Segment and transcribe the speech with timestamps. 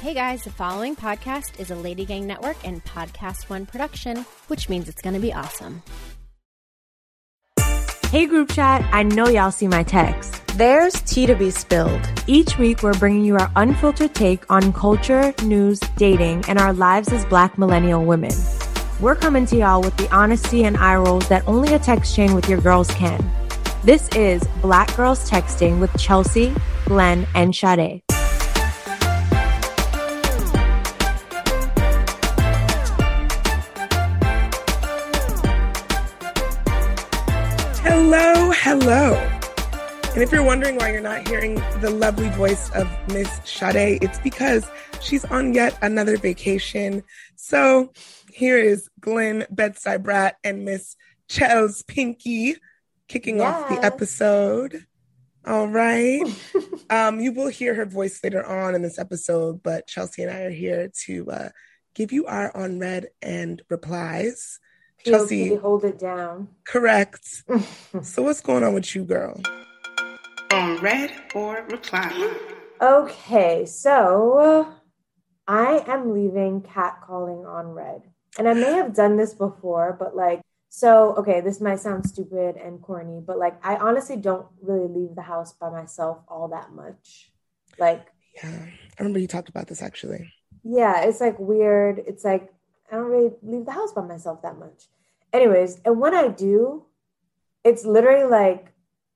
[0.00, 4.68] Hey guys, the following podcast is a Lady Gang Network and Podcast One production, which
[4.68, 5.82] means it's going to be awesome.
[8.12, 10.46] Hey group chat, I know y'all see my text.
[10.56, 12.00] There's tea to be spilled.
[12.28, 17.12] Each week, we're bringing you our unfiltered take on culture, news, dating, and our lives
[17.12, 18.30] as black millennial women.
[19.00, 22.34] We're coming to y'all with the honesty and eye rolls that only a text chain
[22.36, 23.18] with your girls can.
[23.82, 26.54] This is Black Girls Texting with Chelsea,
[26.84, 28.02] Glenn, and Sade.
[38.70, 39.14] Hello.
[40.12, 44.18] And if you're wondering why you're not hearing the lovely voice of Miss Sade, it's
[44.18, 47.02] because she's on yet another vacation.
[47.34, 47.94] So
[48.30, 50.96] here is Glenn Bedside Brat and Miss
[51.30, 52.56] Chels Pinky
[53.08, 54.84] kicking off the episode.
[55.46, 56.20] All right.
[56.90, 60.40] um, you will hear her voice later on in this episode, but Chelsea and I
[60.40, 61.48] are here to uh,
[61.94, 64.60] give you our on read and replies.
[65.04, 66.48] Chelsea, POP, hold it down.
[66.64, 67.44] correct.
[68.02, 69.40] so what's going on with you, girl?
[70.52, 72.10] On read or reply.
[72.80, 74.72] Okay, so uh,
[75.46, 78.02] I am leaving catcalling on read.
[78.38, 82.56] And I may have done this before, but like, so, okay, this might sound stupid
[82.56, 86.72] and corny, but like, I honestly don't really leave the house by myself all that
[86.72, 87.32] much.
[87.78, 90.30] Like, Yeah, I remember you talked about this actually.
[90.62, 91.98] yeah, it's like weird.
[92.06, 92.52] It's like,
[92.90, 94.84] I don't really leave the house by myself that much.
[95.32, 96.84] Anyways, and when I do,
[97.64, 98.72] it's literally like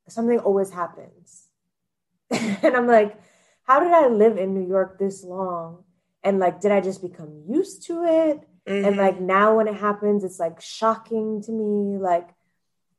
[0.08, 1.48] something always happens.
[2.30, 3.16] and I'm like,
[3.64, 5.84] how did I live in New York this long?
[6.22, 8.40] And like, did I just become used to it?
[8.66, 8.98] And Mhm.
[8.98, 11.98] like now when it happens, it's like shocking to me.
[11.98, 12.28] Like,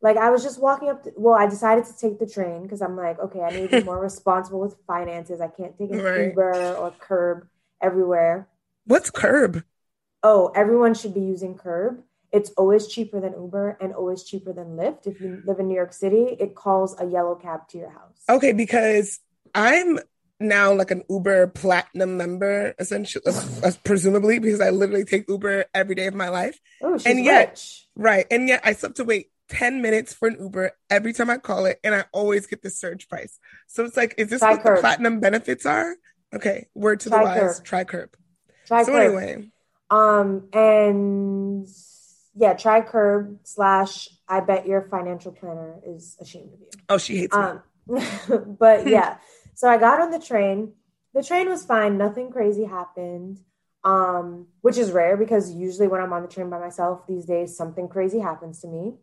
[0.01, 1.03] like I was just walking up.
[1.03, 3.79] To, well, I decided to take the train because I'm like, okay, I need to
[3.79, 5.39] be more responsible with finances.
[5.41, 6.27] I can't take an Right.
[6.29, 7.47] Uber or Curb
[7.81, 8.47] everywhere.
[8.85, 9.63] what's curb?
[10.23, 12.02] Oh, everyone should be using Curb.
[12.31, 15.05] It's always cheaper than Uber and always cheaper than Lyft.
[15.05, 18.17] If you live in New York City, it calls a yellow cab to your house.
[18.28, 19.19] Okay, because
[19.53, 20.00] I'm
[20.39, 23.23] now like an Uber platinum member, essentially,
[23.63, 26.59] uh, presumably, because I literally take Uber every day of my life.
[26.81, 27.88] Oh, she's and yet- rich.
[27.95, 28.25] Right.
[28.31, 31.38] And yet I still have to wait 10 minutes for an Uber every time I
[31.38, 33.38] call it, and I always get the surge price.
[33.67, 35.95] So it's like, is this Try what the platinum benefits are?
[36.33, 37.63] Okay, word to the wise, Curb.
[37.66, 38.16] try curb.
[38.66, 39.01] Try so Curb.
[39.03, 39.51] anyway,
[39.94, 41.68] Um, and
[42.34, 46.70] yeah, try Curb slash I bet your financial planner is ashamed of you.
[46.90, 47.44] oh, she hates me.
[47.44, 47.62] Um,
[48.59, 49.18] but yeah,
[49.54, 50.74] so I got on the train.
[51.14, 52.00] The train was fine.
[52.00, 53.42] Nothing crazy happened,
[53.84, 57.56] um, which is rare because usually when I'm on the train by myself these days,
[57.56, 58.96] something crazy happens to me.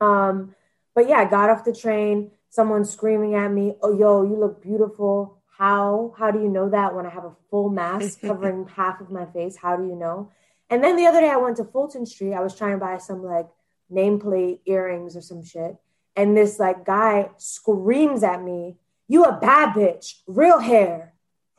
[0.00, 0.56] Um,
[0.96, 2.32] but yeah, I got off the train.
[2.50, 6.14] Someone screaming at me, "Oh, yo, you look beautiful." How?
[6.18, 9.26] How do you know that when I have a full mask covering half of my
[9.26, 9.56] face?
[9.56, 10.30] How do you know?
[10.70, 12.34] And then the other day I went to Fulton Street.
[12.34, 13.46] I was trying to buy some like
[13.92, 15.76] nameplate earrings or some shit.
[16.16, 18.76] And this like guy screams at me,
[19.08, 21.14] "You a bad bitch, real hair,"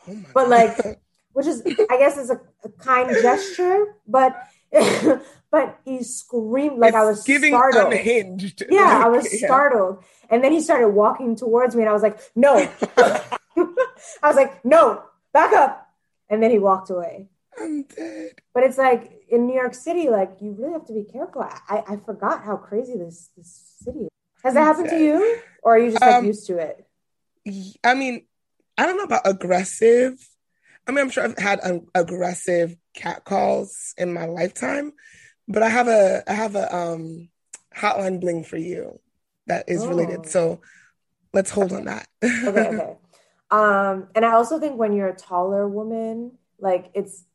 [0.07, 0.95] oh but, like, God.
[1.33, 4.35] which is I guess is a, a kind gesture, but
[5.51, 7.93] but he screamed like I was giving startled.
[7.93, 8.63] unhinged.
[8.69, 9.47] Yeah, I Like, was yeah.
[9.47, 10.03] startled.
[10.29, 12.67] And then he started walking towards me, and I was like, "No,"
[14.21, 15.89] I was like, "No, back up,"
[16.29, 17.29] and then he walked away.
[17.59, 18.41] I'm dead.
[18.53, 21.41] But it's like in New York City, like you really have to be careful.
[21.41, 24.09] I, I, forgot how crazy this this city is.
[24.43, 26.85] Has that happened to you, or are you just like Um, used to it?
[27.83, 28.25] I mean,
[28.77, 30.13] I don't know about aggressive.
[30.87, 34.93] I mean, I'm sure I've had um, aggressive cat calls in my lifetime,
[35.47, 37.29] but I have a I have a um
[37.75, 38.99] hotline bling for you
[39.47, 39.89] that is Oh.
[39.89, 40.27] related.
[40.27, 40.61] So
[41.33, 42.07] let's hold on that.
[42.23, 42.97] Okay, okay.
[43.51, 47.25] Um, and I also think when you're a taller woman, like it's,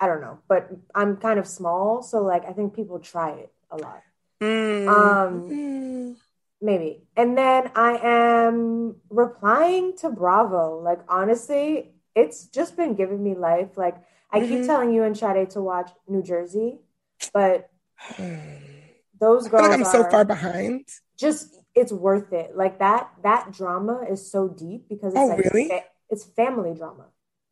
[0.00, 3.52] I don't know, but I'm kind of small, so like I think people try it
[3.70, 4.02] a lot.
[4.42, 6.16] Mm, Um, mm.
[6.62, 7.02] Maybe.
[7.16, 10.78] And then I am replying to Bravo.
[10.80, 13.76] Like, honestly, it's just been giving me life.
[13.78, 13.96] Like,
[14.30, 14.66] I keep Mhm.
[14.66, 16.80] telling you and Sade to watch New Jersey,
[17.32, 17.70] but
[19.20, 20.88] those girls like I'm so far behind.
[21.16, 22.56] just, it's worth it.
[22.56, 25.70] Like, that that drama is so deep because it's Oh, like really?
[26.08, 27.06] it's family drama.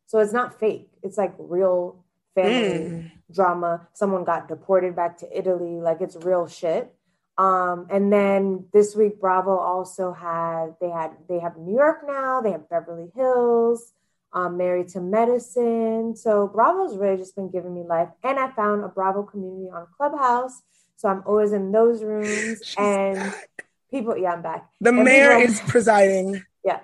[0.07, 0.89] So it's not fake.
[1.03, 2.03] It's like real
[2.35, 3.11] family Mm.
[3.31, 3.87] drama.
[3.93, 5.79] Someone got deported back to Italy.
[5.79, 6.93] Like it's real shit.
[7.37, 12.41] Um, and then this week, Bravo also had they had they have New York now.
[12.41, 13.93] They have Beverly Hills,
[14.33, 16.15] um, Married to Medicine.
[16.17, 18.09] So Bravo's really just been giving me life.
[18.23, 20.63] And I found a Bravo community on Clubhouse.
[20.97, 22.61] So I'm always in those rooms.
[22.65, 23.47] She's and back.
[23.91, 24.69] People, yeah, I'm back.
[24.81, 26.43] The and mayor people- is presiding.
[26.65, 26.81] yeah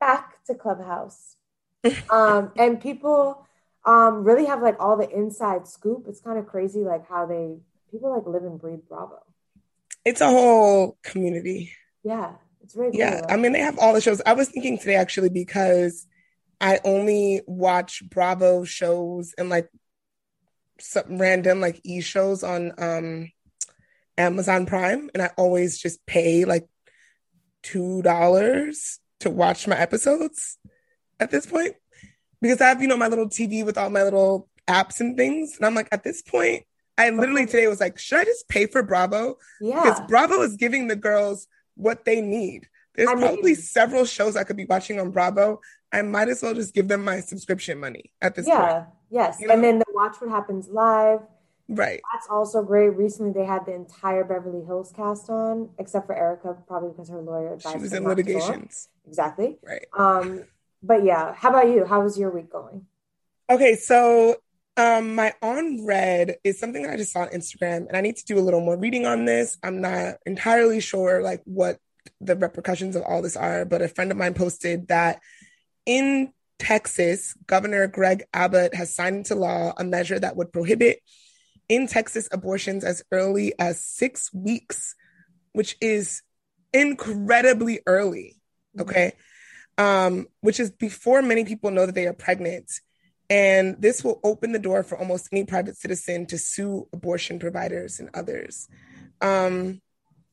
[0.00, 1.36] back to clubhouse
[2.08, 3.46] um and people
[3.88, 6.04] um, really have like all the inside scoop.
[6.08, 7.56] It's kind of crazy, like how they
[7.90, 9.22] people like live and breathe Bravo.
[10.04, 11.72] It's a whole community.
[12.02, 12.32] Yeah,
[12.62, 13.00] it's really cool.
[13.00, 14.20] Yeah, I mean they have all the shows.
[14.26, 16.06] I was thinking today actually because
[16.60, 19.70] I only watch Bravo shows and like
[20.80, 23.32] some random like e shows on um
[24.18, 26.68] Amazon Prime, and I always just pay like
[27.62, 30.58] two dollars to watch my episodes
[31.18, 31.74] at this point
[32.40, 35.56] because I have, you know, my little TV with all my little apps and things.
[35.56, 36.64] And I'm like, at this point,
[36.96, 39.36] I literally today was like, should I just pay for Bravo?
[39.60, 39.82] Yeah.
[39.82, 42.68] Because Bravo is giving the girls what they need.
[42.94, 45.60] There's I mean- probably several shows I could be watching on Bravo.
[45.92, 48.70] I might as well just give them my subscription money at this yeah, point.
[48.70, 48.84] Yeah.
[49.10, 49.40] Yes.
[49.40, 49.54] You know?
[49.54, 51.20] And then the Watch What Happens Live.
[51.68, 52.00] Right.
[52.14, 52.90] That's also great.
[52.96, 57.20] Recently, they had the entire Beverly Hills cast on, except for Erika, probably because her
[57.20, 58.36] lawyer advised She was in not to go on.
[58.38, 58.88] litigations.
[59.06, 59.58] Exactly.
[59.62, 59.84] Right.
[59.96, 60.44] Um,
[60.82, 61.84] but yeah, how about you?
[61.84, 62.86] How was your week going?
[63.50, 64.36] Okay, so
[64.76, 68.16] um my on read is something that I just saw on Instagram and I need
[68.16, 69.58] to do a little more reading on this.
[69.62, 71.78] I'm not entirely sure like what
[72.20, 75.20] the repercussions of all this are, but a friend of mine posted that
[75.84, 81.00] in Texas, Governor Greg Abbott has signed into law a measure that would prohibit
[81.68, 84.94] in Texas abortions as early as 6 weeks,
[85.52, 86.22] which is
[86.72, 88.36] incredibly early,
[88.78, 89.12] okay?
[89.76, 92.70] Um which is before many people know that they are pregnant.
[93.30, 98.00] And this will open the door for almost any private citizen to sue abortion providers
[98.00, 98.68] and others.
[99.20, 99.82] Um,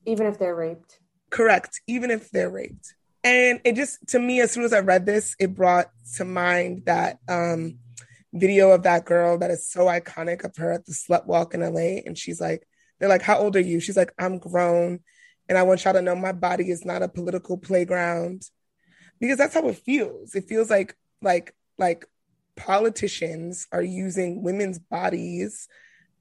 [0.06, 1.00] Even if they're raped.
[1.30, 2.96] correct, even if they're raped.
[3.22, 6.84] And it just, to me, as soon as I read this, it brought to mind
[6.86, 7.80] that um,
[8.36, 11.62] video of that girl that is so iconic of her at the slut walk in
[11.62, 12.02] LA.
[12.06, 12.68] And she's like,
[13.00, 13.80] they're like, How old are you?
[13.80, 15.00] She's like, I'm grown.
[15.48, 18.44] And I want y'all to know my body is not a political playground.
[19.20, 20.36] Because that's how it feels.
[20.36, 22.06] It feels like, like, like
[22.56, 25.68] politicians are using women's bodies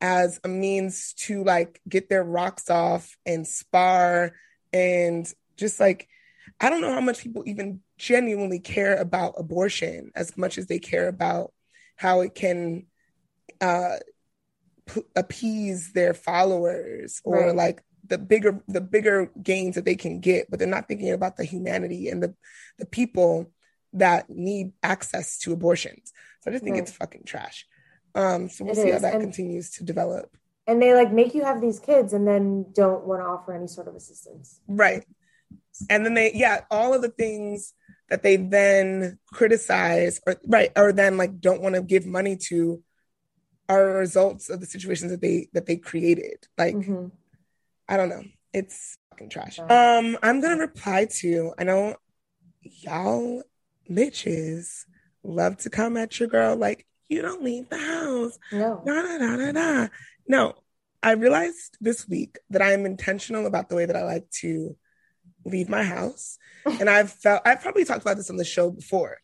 [0.01, 4.33] as a means to like get their rocks off and spar
[4.73, 6.09] and just like
[6.61, 10.79] I don't know how much people even genuinely care about abortion as much as they
[10.79, 11.54] care about
[11.97, 12.87] how it can
[13.61, 13.97] uh
[14.87, 17.55] p- appease their followers or Right.
[17.57, 21.37] like the bigger the bigger gains that they can get but they're not thinking about
[21.37, 22.35] the humanity and the
[22.79, 23.51] the people
[23.93, 26.83] that need access to abortions so i just think Right.
[26.83, 27.67] it's fucking trash
[28.15, 30.37] um so we'll It see how that and- continues to develop
[30.67, 33.67] And they like make you have these kids and then don't want to offer any
[33.69, 34.61] sort of assistance.
[34.67, 35.05] Right.
[35.91, 37.75] And then they, yeah, all of the things
[38.11, 42.83] that they then criticize or right, or then like don't want to give money to
[43.69, 46.47] are results of the situations that they that they created.
[46.59, 47.11] Like, Mhm.
[47.89, 48.25] I don't know.
[48.53, 49.59] It's fucking trash.
[49.59, 51.97] Um, I'm gonna reply to I know
[52.63, 53.43] y'all
[53.91, 54.85] bitches
[55.23, 58.39] love to come at your girl like you don't leave the house.
[58.53, 58.83] No.
[58.85, 59.89] Da, da, da, da, da.
[60.27, 60.55] No,
[61.03, 64.77] I realized this week that I am intentional about the way that I like to
[65.45, 66.39] leave my house.
[66.67, 69.19] And I've felt, I've probably talked about this on the show before.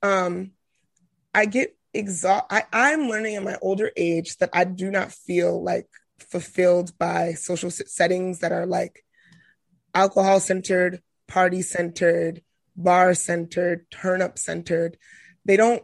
[0.00, 0.52] Um,
[1.34, 2.66] I get exhausted.
[2.72, 5.88] I'm learning in my older age that I do not feel like
[6.20, 9.04] fulfilled by social settings that are like
[9.92, 12.42] alcohol centered, party centered,
[12.76, 14.96] bar centered, turn up centered.
[15.44, 15.82] They don't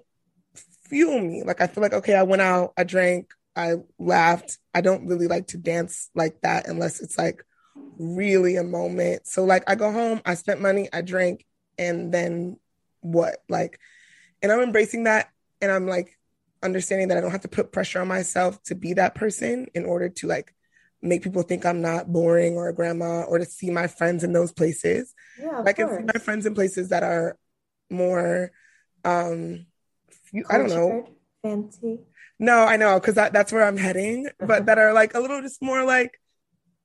[0.89, 1.43] fuel me.
[1.45, 4.59] Like I feel like, okay, I went out, I drank, I laughed.
[4.75, 7.45] I don't really like to dance like that unless it's like
[7.99, 9.27] really a moment.
[9.27, 11.45] So like I go home, I spent money, I drank,
[11.79, 12.59] and then
[13.01, 13.37] what?
[13.49, 13.79] Like,
[14.43, 16.19] and I'm embracing that and I'm like
[16.63, 19.85] understanding that I don't have to put pressure on myself to be that person in
[19.85, 20.55] order to like
[21.03, 24.33] make people think I'm not boring or a grandma or to see my friends in
[24.33, 25.15] those places.
[25.39, 25.63] Yeah.
[25.65, 26.01] I can course.
[26.01, 27.39] see my friends in places that are
[27.91, 28.53] more
[29.05, 29.67] um
[30.25, 31.09] few- I don't know.
[31.43, 32.01] Fancy.
[32.39, 35.41] No, I know because that, that's where I'm heading, but that are like a little
[35.43, 36.20] just more like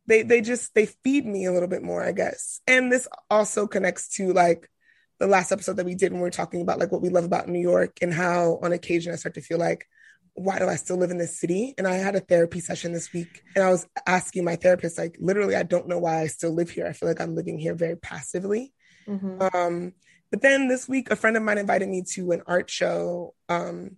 [0.07, 2.61] they they just they feed me a little bit more, I guess.
[2.67, 4.69] And this also connects to like
[5.19, 7.23] the last episode that we did when we were talking about like what we love
[7.23, 9.87] about New York and how on occasion I start to feel like
[10.33, 11.73] why do I still live in this city?
[11.77, 15.15] And I had a therapy session this week and I was asking my therapist like
[15.19, 16.85] literally I don't know why I still live here.
[16.85, 18.73] I feel like I'm living here very passively.
[19.07, 19.53] Mhm.
[19.55, 19.93] Um,
[20.31, 23.33] but then this week, a friend of mine invited me to an art show.
[23.47, 23.97] Um,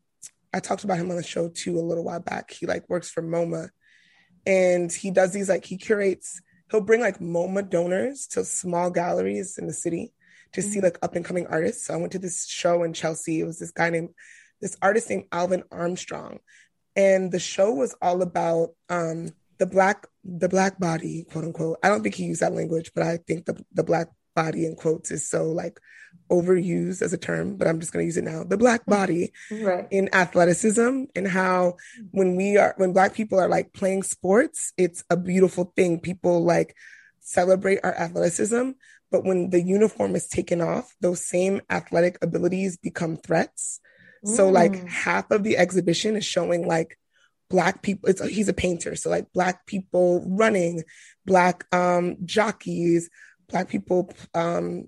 [0.53, 2.51] I talked about him on the show too a little while back.
[2.51, 3.69] He like works for MoMA,
[4.47, 6.41] and he does these like he curates.
[6.71, 10.13] He'll bring like MoMA donors to small galleries in the city
[10.53, 11.85] to see like up and coming artists.
[11.85, 13.41] So I went to this show in Chelsea.
[13.41, 14.09] It was this guy named
[14.61, 16.39] this artist named Alvin Armstrong,
[16.95, 21.77] and the show was all about um, the black the black body, quote unquote.
[21.83, 24.07] I don't think he used that language, but I think the the black
[24.41, 25.79] body in quotes is so like
[26.29, 28.43] overused as a term, but I'm just going to use it now.
[28.43, 29.87] The black body Right.
[29.91, 31.77] in athleticism and how
[32.11, 35.99] when we are when black people are like playing sports, it's a beautiful thing.
[35.99, 36.75] People like
[37.19, 38.71] celebrate our athleticism,
[39.11, 43.79] but when the uniform is taken off, those same athletic abilities become threats.
[44.35, 44.89] So like Mm.
[44.89, 46.97] half of the exhibition is showing like
[47.49, 50.83] black people it's he's a painter so like black people running
[51.25, 53.09] black um jockeys
[53.49, 54.85] black people um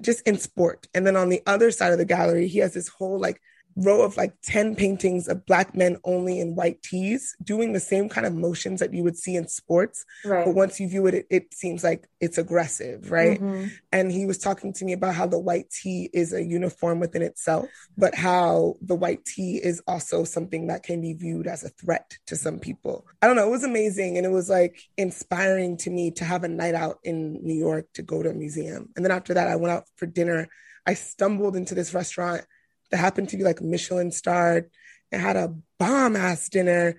[0.00, 0.88] just in sport.
[0.94, 3.40] And then on the other side of the gallery he has this whole like
[3.76, 8.08] row of like 10 paintings of black men only in white tees doing the same
[8.08, 10.44] kind of motions that you would see in sports Right.
[10.44, 13.70] but once you view it it, it seems like it's aggressive right Mhm.
[13.92, 17.22] and he was talking to me about how the white tee is a uniform within
[17.22, 21.68] itself, but how the white tee is also something that can be viewed as a
[21.68, 23.06] threat to some people.
[23.22, 26.42] I don't know, it was amazing and it was like inspiring to me to have
[26.44, 28.90] a night out in New York to go to a museum.
[28.96, 30.48] And then after that, I went out for dinner.
[30.86, 32.44] I stumbled into this restaurant
[32.90, 34.70] that happened to be like Michelin starred
[35.12, 36.96] and had a bomb ass dinner.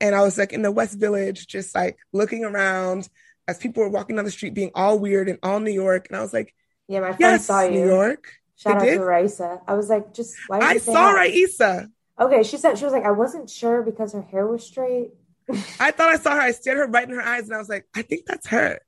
[0.00, 3.08] And I was like in the West Village, just like looking around
[3.46, 6.06] as people were walking down the street being all weird and all New York.
[6.08, 6.54] And I was like,
[6.86, 7.70] Yeah, my friend yes, saw you.
[7.70, 8.32] New York.
[8.56, 8.96] Shout I out did?
[8.96, 9.60] to Raisa.
[9.68, 10.58] I was like, just why?
[10.58, 11.10] I saw?
[11.12, 11.88] Raisa.
[12.18, 15.12] Okay, she said she was like, I wasn't sure because her hair was straight.
[15.78, 16.40] I thought I saw her.
[16.40, 18.80] I stared her right in her eyes and I was like, I think that's her.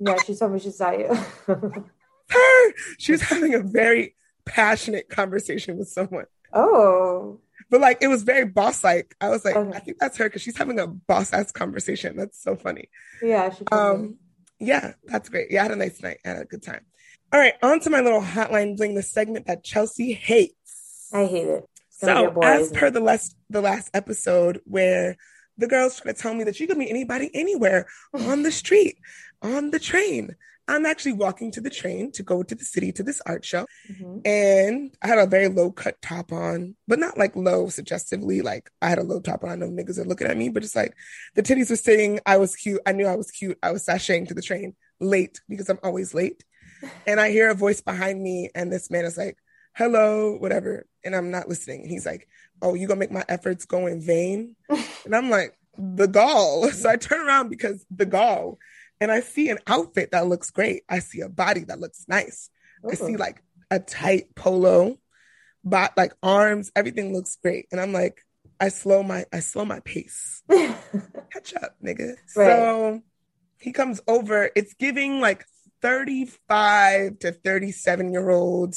[0.00, 1.16] Yeah, she told me she saw you.
[2.28, 2.72] Her.
[2.98, 6.24] She was having a very passionate conversation with someone.
[6.52, 9.14] oh, But like it was very boss like.
[9.20, 9.76] I was like, Okay.
[9.76, 12.16] I think that's her because she's having a boss ass conversation.
[12.16, 12.88] That's so funny.
[13.22, 13.54] yeah.
[13.70, 14.16] Um,
[14.58, 15.50] yeah, that's great.
[15.50, 16.18] Yeah, I had a nice night.
[16.24, 16.84] I had a good time.
[17.32, 21.08] All right, on to my little hotline bling, the segment that Chelsea hates.
[21.12, 21.64] I hate it.
[21.88, 22.92] It's gonna be So, bore, as per it?
[22.94, 25.16] the last the last episode, where
[25.58, 28.98] the girls try to tell me that you could meet anybody anywhere on the street,
[29.40, 30.36] on the train.
[30.72, 33.66] I'm actually walking to the train to go to the city to this art show,
[33.90, 34.26] Mhm.
[34.26, 38.40] and I had a very low cut top on, but not like low suggestively.
[38.42, 39.50] Like I had a low top on.
[39.50, 40.94] I know niggas are looking at me, but it's like
[41.34, 42.80] the titties were saying I was cute.
[42.86, 43.58] I knew I was cute.
[43.62, 46.42] I was sashaying to the train late because I'm always late,
[47.06, 49.36] and I hear a voice behind me, and this man is like,
[49.74, 51.82] "Hello, whatever," and I'm not listening.
[51.82, 52.28] And he's like,
[52.62, 54.56] "Oh, you gonna make my efforts go in vain?"
[55.04, 58.58] and I'm like, "The gall." So I turn around because the gall,
[59.02, 60.84] and I see an outfit that looks great.
[60.88, 62.50] I see a body that looks nice.
[62.88, 63.18] I see oh.
[63.18, 64.96] like a tight polo,
[65.64, 67.66] but like arms, everything looks great.
[67.72, 68.24] And I'm like,
[68.60, 70.44] I slow my I slow my pace.
[70.50, 72.14] Catch up, nigga.
[72.28, 73.02] So
[73.58, 74.50] he comes over.
[74.54, 75.46] It's giving like
[75.80, 78.76] 35 to 37 year old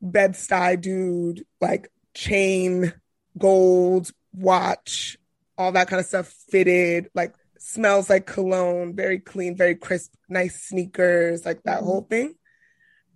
[0.00, 2.92] Bed-Stuy dude, like chain,
[3.38, 5.18] gold, watch,
[5.56, 10.64] all that kind of stuff fitted, like smells like cologne, very clean, very crisp, nice
[10.64, 11.84] sneakers, like that Mhm.
[11.84, 12.34] whole thing.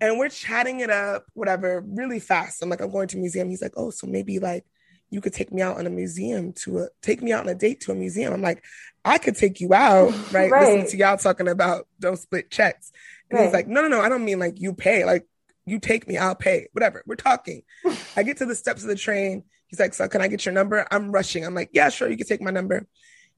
[0.01, 2.63] And we're chatting it up, whatever, really fast.
[2.63, 3.49] I'm like, I'm going to a museum.
[3.51, 4.65] He's like, oh, so maybe like
[5.11, 7.55] you could take me out on a museum to a take me out on a
[7.55, 8.33] date to a museum.
[8.33, 8.63] I'm like,
[9.05, 10.51] I could take you out, right?
[10.51, 10.75] Right.
[10.75, 12.93] Listen to y'all talking about don't split checks.
[13.31, 15.05] And he's like, no, no, no, I don't mean like you pay.
[15.05, 15.27] Like
[15.65, 16.69] you take me, I'll pay.
[16.73, 17.03] Whatever.
[17.07, 17.63] We're talking.
[18.17, 19.43] I get to the steps of the train.
[19.67, 20.87] He's like, so can I get your number?
[20.91, 21.45] I'm rushing.
[21.45, 22.87] I'm like, yeah, sure, you can take my number.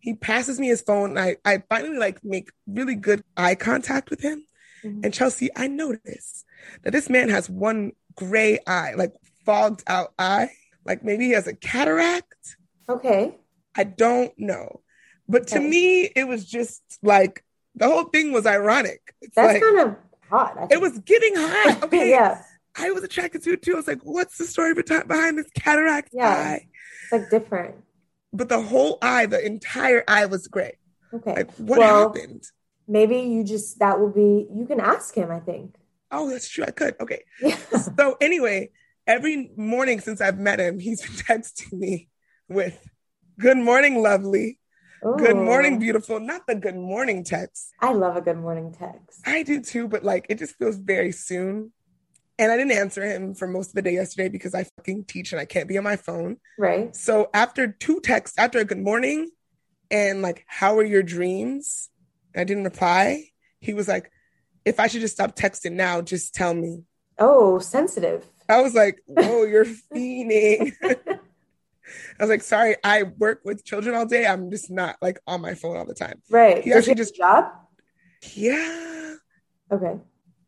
[0.00, 1.16] He passes me his phone.
[1.16, 4.44] And I, I finally like make really good eye contact with him.
[4.84, 5.04] Mhm.
[5.04, 6.44] And Chelsea, I notice
[6.82, 9.12] that this man has one gray eye, like
[9.44, 10.50] fogged out eye.
[10.84, 12.56] Like maybe he has a cataract.
[12.88, 13.34] okay.
[13.76, 14.80] I don't know.
[15.28, 19.14] But to me, it was just like the whole thing was ironic.
[19.20, 19.96] It's That's like kind of
[20.30, 20.68] hot.
[20.72, 21.82] It was getting hot.
[21.84, 22.10] Okay.
[22.10, 22.42] yeah,
[22.76, 23.74] I was attracted to it too.
[23.74, 26.28] I was like, what's the story behind this cataract Yeah.
[26.28, 26.68] eye?
[27.04, 27.74] it's like different.
[28.32, 30.76] But the whole eye, the entire eye was gray.
[31.12, 31.34] Okay.
[31.34, 32.44] Like, what Well- happened?
[32.90, 34.48] Maybe you just that will be.
[34.50, 35.30] You can ask him.
[35.30, 35.74] I think.
[36.10, 36.64] Oh, that's true.
[36.66, 36.94] I could.
[37.00, 37.22] Okay.
[37.42, 37.56] Yeah.
[37.96, 38.70] So anyway,
[39.06, 42.08] every morning since I've met him, he's been texting me
[42.48, 42.78] with
[43.38, 44.58] "Good morning, lovely."
[45.02, 46.18] Good morning, beautiful.
[46.18, 47.72] Not the good morning text.
[47.80, 49.20] I love a good morning text.
[49.24, 51.72] I do too, but like it just feels very soon.
[52.38, 55.32] And I didn't answer him for most of the day yesterday because I fucking teach
[55.32, 56.36] and I can't be on my phone.
[56.56, 56.94] Right.
[56.94, 59.30] So after two texts, after a good morning
[59.90, 61.88] and like, how are your dreams?
[62.36, 63.24] I didn't reply.
[63.60, 64.12] He was like,
[64.64, 66.84] if I should just stop texting now, just tell me.
[67.18, 68.24] Oh, sensitive.
[68.48, 69.64] I was like, whoa, you're
[69.94, 70.72] fiending.
[70.84, 71.18] I
[72.20, 74.26] was like, sorry, I work with children all day.
[74.26, 76.22] I'm just not like on my phone all the time.
[76.30, 76.62] Right.
[76.62, 77.46] He Does actually just- job.
[78.34, 79.14] Yeah.
[79.72, 79.96] Okay.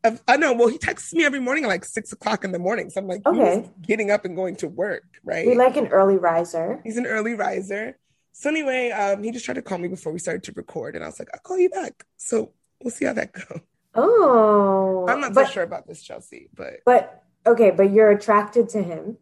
[0.03, 0.53] I, I know.
[0.55, 2.91] Well, he texts me every morning at like six o'clock in the morning.
[2.91, 3.71] So I'm like, Okay.
[3.83, 5.47] getting up and going to work, right?
[5.47, 6.81] We like an early riser.
[6.85, 7.99] He's an early riser.
[8.33, 11.05] So anyway, um, he just tried to call me before we started to record, and
[11.05, 12.05] I was like, I'll call you back.
[12.17, 12.53] So
[12.83, 13.61] we'll see how that goes.
[13.95, 18.69] Oh, I'm not but, so sure about this, Chelsea, but But okay, but you're attracted
[18.71, 19.19] to him,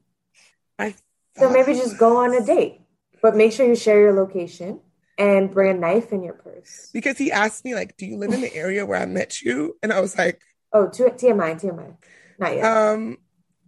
[0.79, 0.95] I
[1.37, 2.83] so maybe just go on a date.
[3.23, 4.81] But make sure you share your location
[5.17, 6.91] and bring a knife in your purse.
[6.93, 9.77] because he asked me like, "Do you live in the area where I met you?"
[9.83, 10.41] And I was like,
[10.73, 11.97] Oh, to, TMI, TMI,
[12.39, 12.65] not yet.
[12.65, 13.19] um,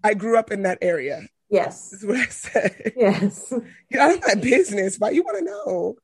[0.05, 2.93] "I grew up in that area." yes, Is what I said.
[2.97, 3.53] yes.
[3.91, 4.99] Get out of my business.
[4.99, 5.97] Why you want to know?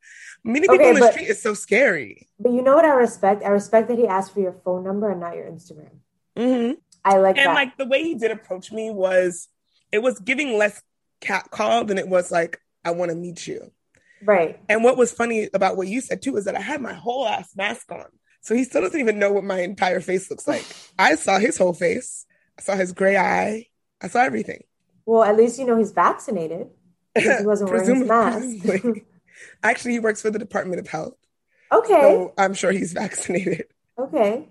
[0.42, 2.26] Meeting people Okay, on the but- street is so scary.
[2.40, 3.44] But you know what I respect?
[3.44, 5.98] I respect that he asked for your phone number and not your Instagram.
[6.36, 6.74] Mm-hmm.
[7.04, 7.54] I like And that.
[7.54, 9.48] like the way he did approach me was,
[9.92, 10.82] it was giving less
[11.20, 13.70] cat call than it was like, "I want to meet you."
[14.24, 14.58] right.
[14.68, 17.26] And what was funny about what you said too is that I had my whole
[17.28, 18.06] ass mask on.
[18.46, 20.64] So he still doesn't even know what my entire face looks like.
[20.96, 22.26] I saw his whole face.
[22.56, 23.66] I saw his gray eye.
[24.00, 24.62] I saw everything.
[25.04, 26.68] Well, at least you know he's vaccinated.
[27.12, 29.02] Because he wasn't wearing his mask.
[29.64, 31.14] Actually, he works for the Department of Health.
[31.72, 32.00] okay.
[32.00, 33.64] So I'm sure he's vaccinated.
[33.98, 34.48] Okay.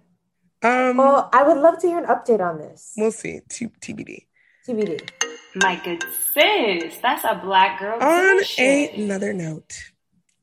[0.62, 2.92] Um, Well, I would love to hear an update on this.
[2.98, 3.40] we'll see.
[3.50, 4.26] T- TBD.
[4.68, 5.10] TBD.
[5.56, 7.98] My good sis, that's a black girl.
[8.04, 8.94] On doing shit.
[8.96, 9.74] another note,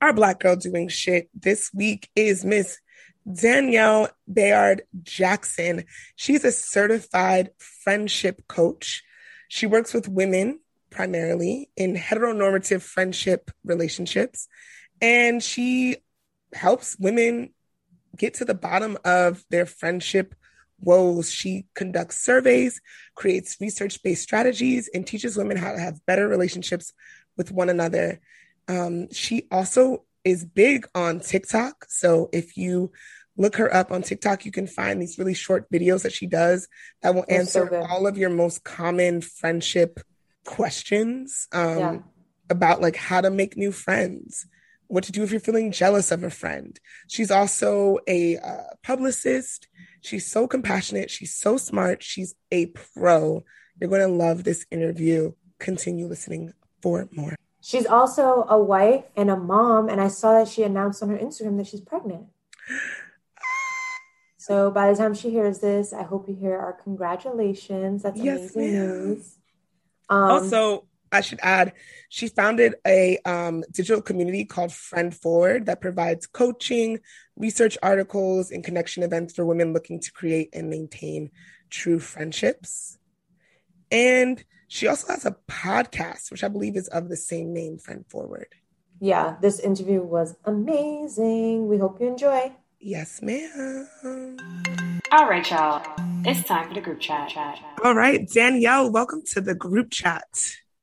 [0.00, 2.78] our black girl doing shit this week is Miss
[3.30, 5.84] Danielle Bayard Jackson.
[6.16, 9.02] She's a certified friendship coach.
[9.48, 10.60] She works with women
[10.90, 14.48] primarily in heteronormative friendship relationships,
[15.00, 15.96] and she
[16.52, 17.50] helps women
[18.16, 20.34] get to the bottom of their friendship
[20.80, 21.30] woes.
[21.30, 22.80] She conducts surveys,
[23.14, 26.92] creates research based strategies, and teaches women how to have better relationships
[27.36, 28.20] with one another.
[28.68, 31.86] Um, she also is big on TikTok.
[31.88, 32.92] So if you
[33.36, 36.68] look her up on TikTok, you can find these really short videos that she does
[37.02, 37.82] that will They're so answer good.
[37.88, 40.00] all of your most common friendship
[40.44, 41.98] questions um, Yeah.
[42.50, 44.46] about like how to make new friends,
[44.88, 46.78] what to do if you're feeling jealous of a friend.
[47.08, 49.68] She's also a uh, publicist.
[50.02, 51.10] She's so compassionate.
[51.10, 52.02] She's so smart.
[52.02, 53.44] She's a pro.
[53.80, 55.32] You're going to love this interview.
[55.58, 56.52] Continue listening
[56.82, 57.34] for more.
[57.64, 61.16] She's also a wife and a mom, and I saw that she announced on her
[61.16, 62.26] Instagram that she's pregnant.
[64.38, 68.02] So by the time she hears this, I hope you hear our congratulations.
[68.02, 69.08] That's Yes, amazing ma'am.
[69.10, 69.38] news.
[70.08, 71.74] Um, also, I should add,
[72.08, 76.98] she founded a um, digital community called Friend Forward that provides coaching,
[77.36, 81.30] research articles, and connection events for women looking to create and maintain
[81.70, 82.98] true friendships.
[83.92, 88.06] And she also has a podcast, which I believe is of the same name, Friend
[88.08, 88.46] Forward.
[89.00, 91.68] yeah, this interview was amazing.
[91.68, 92.52] We hope you enjoy.
[92.80, 94.38] Yes, ma'am.
[95.12, 95.84] All right, y'all.
[96.24, 97.36] It's time for the group chat.
[97.84, 100.24] All right, Danielle, welcome to the group chat.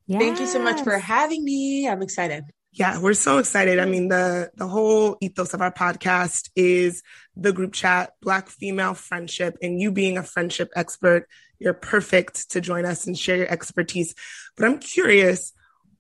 [0.08, 1.90] Thank you so much for having me.
[1.90, 2.44] I'm excited.
[2.72, 3.80] Yeah, we're so excited.
[3.80, 7.02] I mean, the the whole ethos of our podcast is
[7.36, 11.28] the group chat, black female friendship, and you being a friendship expert,
[11.60, 14.16] you're perfect to join us and share your expertise.
[14.58, 15.54] But I'm curious,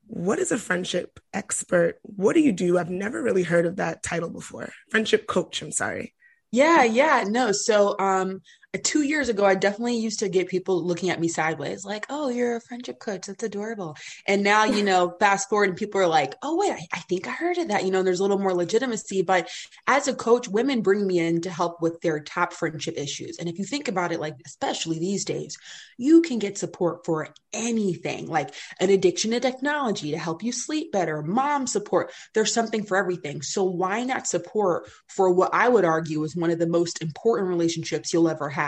[0.08, 2.00] what is a friendship expert?
[2.02, 2.78] What do you do?
[2.78, 4.72] I've never really heard of that title before.
[4.89, 6.15] Friendship coach, I'm sorry.
[6.52, 7.52] Yeah, yeah, no.
[7.52, 8.41] So, um,
[8.77, 12.29] two years ago, I definitely used to get people looking at me sideways, like, "Oh,
[12.29, 13.25] you're a friendship coach.
[13.25, 16.88] That's adorable." And now, you know, fast forward, and people are like, "Oh, wait, I,
[16.93, 19.23] I think I heard of that." You know, there's a little more legitimacy.
[19.23, 19.49] But
[19.88, 23.38] as a coach, women bring me in to help with their top friendship issues.
[23.39, 25.58] And if you think about it, like especially these days,
[25.97, 30.91] you can get support for anything, like an addiction to technology to help you sleep
[30.91, 32.12] better, mom support.
[32.36, 33.41] There's something for everything.
[33.41, 37.49] So why not support for what I would argue is one of the most important
[37.49, 38.59] relationships you'll ever have?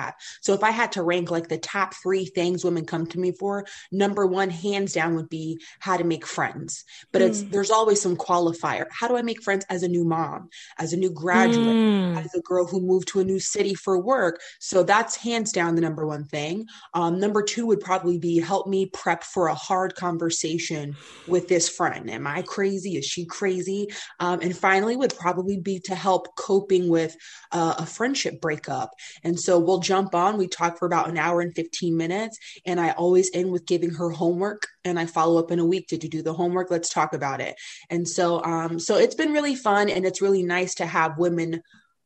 [0.42, 3.32] So if I had to rank like the top three things women come to me
[3.32, 6.84] for, number one, hands down, would be how to make friends.
[7.12, 8.86] But it's there's always some qualifier.
[8.92, 11.78] How do I make friends as a new mom, as a new graduate,
[12.16, 14.40] as a girl who moved to a new city for work?
[14.60, 16.68] So that's hands down the number one thing.
[16.94, 21.70] Um, number two would probably be help me prep for a hard conversation with this
[21.70, 22.10] friend.
[22.10, 22.98] Am I crazy?
[22.98, 23.90] Is she crazy?
[24.20, 27.16] Um, and finally, would probably be to help coping with
[27.52, 28.94] uh, a friendship breakup.
[29.24, 30.38] And so we'll jump on.
[30.38, 32.38] We talk for about an hour and 15 minutes.
[32.66, 35.88] And I always end with giving her homework and I follow up in a week.
[35.88, 36.72] Did you do the homework?
[36.72, 37.56] Let's talk about it.
[37.90, 41.62] And so, um, so it's been really fun and it's really nice to have women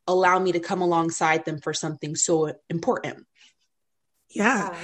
[0.07, 3.25] allow me to come alongside them for something so important.
[4.29, 4.69] Yeah.
[4.69, 4.77] Wow.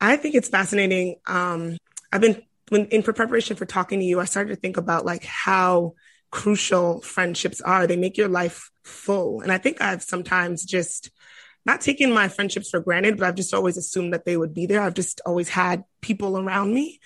[0.00, 1.16] I think it's fascinating.
[1.26, 1.78] Um,
[2.12, 5.24] I've been when in preparation for talking to you, I started to think about like
[5.24, 5.94] how
[6.30, 7.86] crucial friendships are.
[7.86, 9.40] They make your life full.
[9.40, 11.10] And I think I've sometimes just
[11.66, 14.66] not taken my friendships for granted, but I've just always assumed that they would be
[14.66, 14.80] there.
[14.80, 17.00] I've just always had people around me.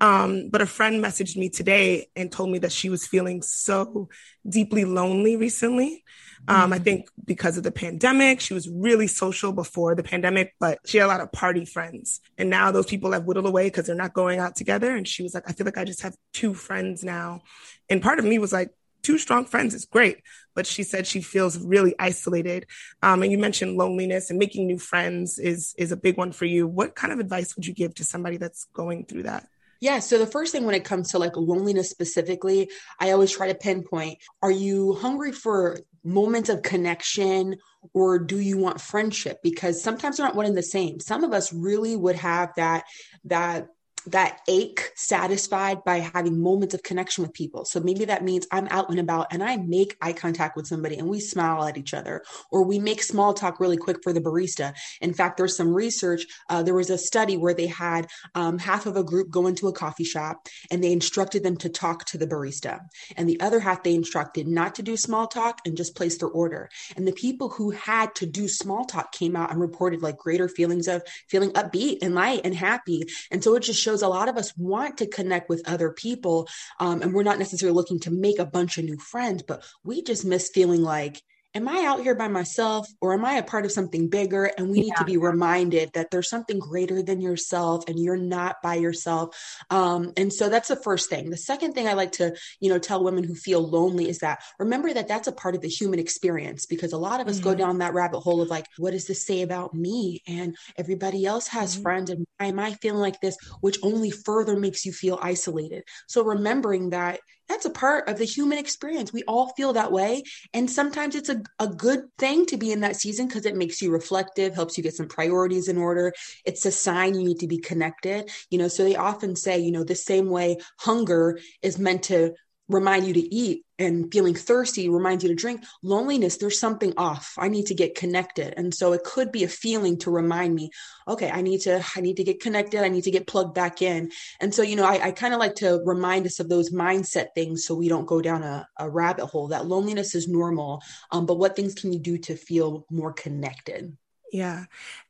[0.00, 4.08] Um, but a friend messaged me today and told me that she was feeling so
[4.48, 6.04] deeply lonely recently.
[6.46, 10.78] Um, I think because of the pandemic, she was really social before the pandemic, but
[10.84, 12.20] she had a lot of party friends.
[12.36, 14.94] And now those people have whittled away because they're not going out together.
[14.94, 17.42] And she was like, I feel like I just have two friends now.
[17.88, 18.70] And part of me was like,
[19.02, 20.18] two strong friends is great.
[20.54, 22.66] But she said she feels really isolated.
[23.02, 26.44] Um, and you mentioned loneliness and making new friends is is a big one for
[26.44, 26.66] you.
[26.66, 29.46] What kind of advice would you give to somebody that's going through that?
[29.80, 29.98] Yeah.
[29.98, 33.54] So the first thing when it comes to like loneliness specifically, I always try to
[33.54, 37.56] pinpoint are you hungry for moments of connection
[37.92, 39.40] or do you want friendship?
[39.42, 41.00] Because sometimes they're not one and the same.
[41.00, 42.84] Some of us really would have that,
[43.24, 43.68] that
[44.06, 47.64] that ache satisfied by having moments of connection with people.
[47.64, 50.96] So maybe that means I'm out and about and I make eye contact with somebody
[50.96, 54.20] and we smile at each other, or we make small talk really quick for the
[54.20, 54.74] barista.
[55.00, 56.26] In fact, there's some research.
[56.48, 59.68] Uh, there was a study where they had um, half of a group go into
[59.68, 62.80] a coffee shop and they instructed them to talk to the barista,
[63.16, 66.28] and the other half they instructed not to do small talk and just place their
[66.28, 66.68] order.
[66.96, 70.48] And the people who had to do small talk came out and reported like greater
[70.48, 73.04] feelings of feeling upbeat and light and happy.
[73.30, 75.90] And so it just shows shows a lot of us want to connect with other
[75.90, 76.48] people.
[76.80, 80.02] Um, and we're not necessarily looking to make a bunch of new friends, but we
[80.02, 81.22] just miss feeling like,
[81.54, 84.44] am I out here by myself or am I a part of something bigger?
[84.44, 84.82] And we yeah.
[84.82, 89.36] need to be reminded that there's something greater than yourself and you're not by yourself.
[89.70, 91.30] Um, and so that's the first thing.
[91.30, 94.42] The second thing I like to, you know, tell women who feel lonely is that
[94.58, 97.50] remember that that's a part of the human experience because a lot of us mm-hmm.
[97.50, 100.22] go down that rabbit hole of like, what does this say about me?
[100.26, 101.82] And everybody else has mm-hmm.
[101.82, 103.36] friends and why am I feeling like this?
[103.60, 105.84] Which only further makes you feel isolated.
[106.08, 109.12] So remembering that that's a part of the human experience.
[109.12, 110.22] We all feel that way.
[110.52, 113.82] And sometimes it's a, a good thing to be in that season because it makes
[113.82, 116.12] you reflective, helps you get some priorities in order.
[116.44, 118.30] It's a sign you need to be connected.
[118.50, 122.34] You know, so they often say, you know, the same way hunger is meant to
[122.68, 125.62] remind you to eat and feeling thirsty reminds you to drink.
[125.82, 127.34] Loneliness there's something off.
[127.38, 128.54] I need to get connected.
[128.56, 130.70] And so it could be a feeling to remind me
[131.06, 132.82] okay i need to i need to get connected.
[132.82, 134.10] I need to get plugged back in.
[134.40, 137.28] And so you know i, I kind of like to remind us of those mindset
[137.34, 141.26] things so we don't go down a, a rabbit hole that loneliness is normal um,
[141.26, 143.96] but what things can you do to feel more connected
[144.34, 144.64] yeah.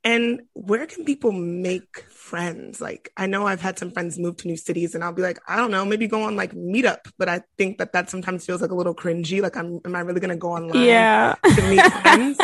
[0.05, 2.79] And where can people make friends?
[2.79, 5.39] Like, I know I've had some friends move to new cities and I'll be like,
[5.49, 8.61] I don't know, maybe go on like Meetup, but I think that that sometimes feels
[8.61, 9.41] like a little cringy.
[9.41, 11.37] Like, I'm, am I really going to go online yeah.
[11.43, 12.39] to meet friends?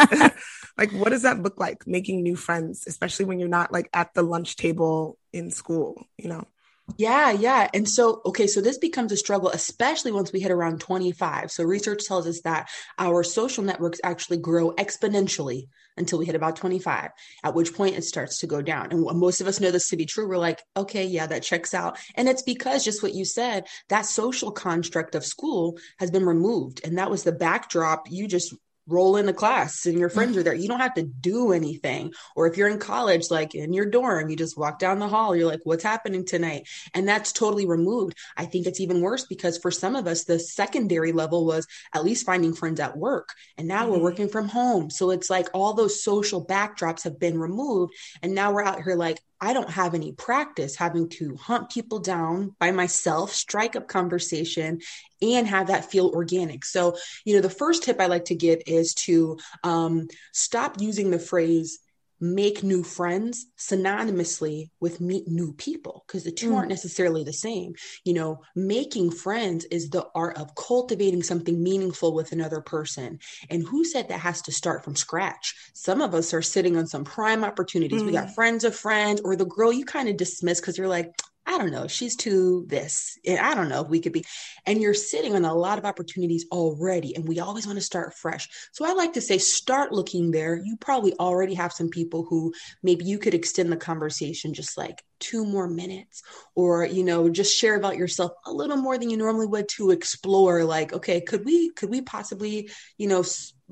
[0.79, 4.15] like, what does that look like making new friends, especially when you're not like at
[4.15, 6.47] the lunch table in school, you know?
[6.97, 7.69] Yeah, yeah.
[7.73, 11.51] And so, okay, so this becomes a struggle, especially once we hit around 25.
[11.51, 16.57] So, research tells us that our social networks actually grow exponentially until we hit about
[16.57, 17.11] 25,
[17.45, 18.91] at which point it starts to go down.
[18.93, 20.29] And most of us know this to be true.
[20.29, 21.99] We're like, okay, yeah, that checks out.
[22.15, 26.81] And it's because just what you said, that social construct of school has been removed.
[26.85, 28.55] And that was the backdrop you just
[28.91, 30.55] roll into class and your friends are there.
[30.55, 32.13] You don't have to do anything.
[32.37, 35.35] Or if you're in college, like in your dorm, you just walk down the hall,
[35.35, 36.69] you're like, what's happening tonight?
[36.95, 38.17] And that's totally removed.
[38.37, 42.05] I think it's even worse because for some of us, the secondary level was at
[42.05, 43.31] least finding friends at work.
[43.57, 43.93] And now mm-hmm.
[43.93, 44.91] we're working from home.
[44.91, 47.95] So it's like all those social backdrops have been removed.
[48.23, 51.99] And now we're out here like, I don't have any practice having to hunt people
[51.99, 54.81] down by myself, strike up conversation,
[55.23, 56.65] and have that feel organic.
[56.65, 61.11] So, you know, the first tip I like to give is to um, stop using
[61.11, 61.79] the phrase
[62.21, 66.57] make new friends synonymously with meet new people because the two mm.
[66.57, 67.75] aren't necessarily the same.
[68.05, 73.19] You know, making friends is the art of cultivating something meaningful with another person.
[73.49, 75.55] And who said that has to start from scratch?
[75.73, 78.03] Some of us are sitting on some prime opportunities.
[78.03, 78.07] Mm.
[78.07, 78.35] We got mm.
[78.35, 81.13] friends of friends or the girl you kind of dismiss because you're like,
[81.47, 83.19] I don't know, she's too this.
[83.29, 84.25] I don't know if we could be.
[84.67, 87.17] And you're sitting on a lot of opportunities already.
[87.17, 88.49] And we always want to start fresh.
[88.73, 90.61] So I like to say, start looking there.
[90.63, 95.03] You probably already have some people who maybe you could extend the conversation just like
[95.21, 96.23] two more minutes
[96.55, 99.91] or you know just share about yourself a little more than you normally would to
[99.91, 103.23] explore like okay could we could we possibly you know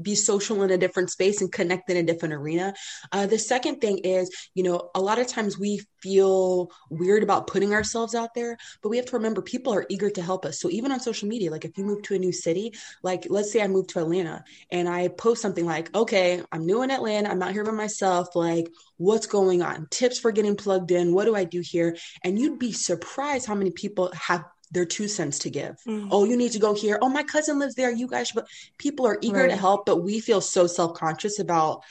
[0.00, 2.74] be social in a different space and connect in a different arena.
[3.12, 7.46] Uh, the second thing is, you know, a lot of times we feel weird about
[7.46, 10.60] putting ourselves out there, but we have to remember people are eager to help us.
[10.60, 13.52] So even on social media, like if you move to a new city, like let's
[13.52, 17.30] say I move to Atlanta and I post something like, okay, I'm new in Atlanta,
[17.30, 19.86] I'm out here by myself, like what's going on?
[19.90, 21.96] Tips for getting plugged in, what do I do here?
[22.22, 25.76] And you'd be surprised how many people have their two cents to give.
[25.86, 26.08] Mm-hmm.
[26.10, 26.98] Oh, you need to go here.
[27.00, 27.90] Oh, my cousin lives there.
[27.90, 28.46] You guys, but
[28.76, 29.50] people are eager right.
[29.50, 31.82] to help, but we feel so self conscious about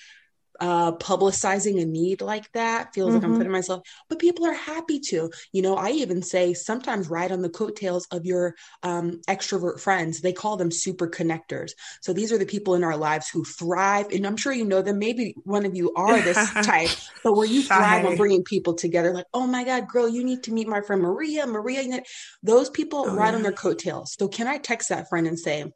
[0.60, 3.38] uh, publicizing a need like that feels like I'm Mhm.
[3.38, 5.30] putting myself, but people are happy to.
[5.52, 10.22] You know, I even say sometimes ride on the coattails of your um, extrovert friends.
[10.22, 11.72] They call them super connectors.
[12.02, 14.82] So these are the people in our lives who thrive, and I'm sure you know
[14.82, 15.00] them.
[15.00, 16.92] Maybe one of you are this type,
[17.24, 20.44] but where you thrive on bringing people together, like, oh my God, girl, you need
[20.44, 21.46] to meet my friend Maria.
[21.48, 22.00] Maria, you know,
[22.44, 23.36] those people Oh, ride yeah.
[23.36, 24.16] on their coattails.
[24.18, 25.72] So can I text that friend and say,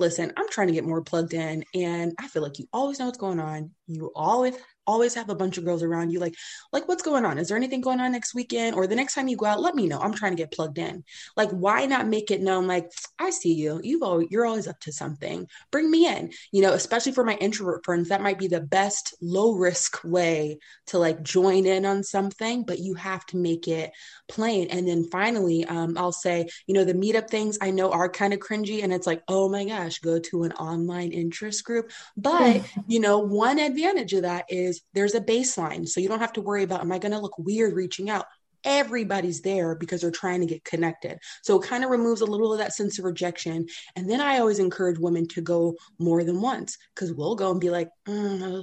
[0.00, 3.06] listen, I'm trying to get more plugged in, and I feel like you always know
[3.06, 3.70] what's going on.
[3.86, 4.56] You always
[4.90, 6.34] always have a bunch of girls around you like
[6.72, 7.38] like what's going on?
[7.38, 8.76] Is there anything going on next weekend?
[8.76, 10.00] Or the next time you go out let me know.
[10.00, 11.04] I'm trying to get plugged in.
[11.36, 13.80] Like why not make it known like i see you.
[13.82, 15.48] You've always you're always up to something.
[15.70, 16.32] Bring me in.
[16.52, 20.58] You know especially for my introvert friends that might be the best low risk way
[20.86, 23.92] to like join in on something but you have to make it
[24.28, 24.68] plain.
[24.70, 28.32] And then finally um, i'll say you know the meetup things i know are kind
[28.32, 31.90] of cringy and it's like oh my gosh go to an online interest group.
[32.16, 35.88] But you know one advantage of that is there's a baseline.
[35.88, 38.26] So you don't have to worry about am i going to look weird reaching out?
[38.64, 41.18] Everybody's there because they're trying to get connected.
[41.42, 43.66] So it kind of removes a little of that sense of rejection.
[43.96, 47.60] And then i always encourage women to go more than once because we'll go and
[47.60, 48.62] be like mm,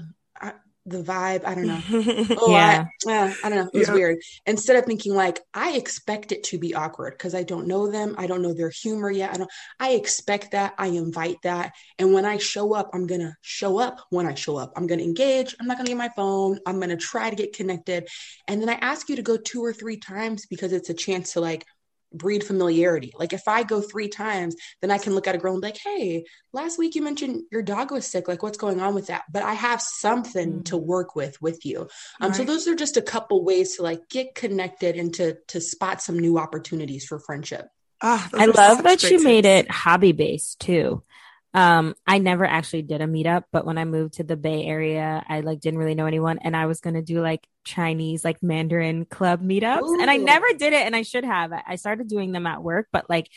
[0.88, 1.84] the vibe i don't know.
[2.39, 2.86] Oh Yeah.
[3.08, 3.69] I, uh, I don't know.
[3.73, 3.95] It was Yeah.
[3.95, 4.17] weird.
[4.45, 8.15] Instead of thinking like i expect it to be awkward because i don't know them.
[8.17, 9.34] I don't know their humor yet.
[9.34, 10.73] I don't i expect that.
[10.78, 11.73] I invite that.
[12.00, 14.71] And when i show up i'm gonna show up when i show up.
[14.78, 15.56] I'm gonna engage.
[15.60, 16.60] I'm not gonna get my phone.
[16.65, 18.08] I'm gonna try to get connected.
[18.47, 21.34] And then i ask you to go two or three times because it's a chance
[21.34, 21.65] to like
[22.13, 23.12] breed familiarity.
[23.17, 25.67] Like if i go three times then i can look at a girl and be
[25.67, 28.28] like hey last week you mentioned your dog was sick.
[28.28, 29.24] Like what's going on with that?
[29.32, 31.88] But i have something to work with with you.
[32.22, 35.62] Um, so those are just a couple ways to like get connected and to to
[35.62, 37.67] spot some new opportunities for friendship.
[38.02, 41.04] Ah, I love that great you made it hobby based too.
[41.58, 45.26] Um, I never actually did a meetup, but when I moved to the Bay Area,
[45.28, 49.06] I like didn't really know anyone, and I was gonna do like Chinese like Mandarin
[49.06, 51.52] club meetups, and I never did it, and I should have.
[51.52, 53.28] I I started doing them at work, but like,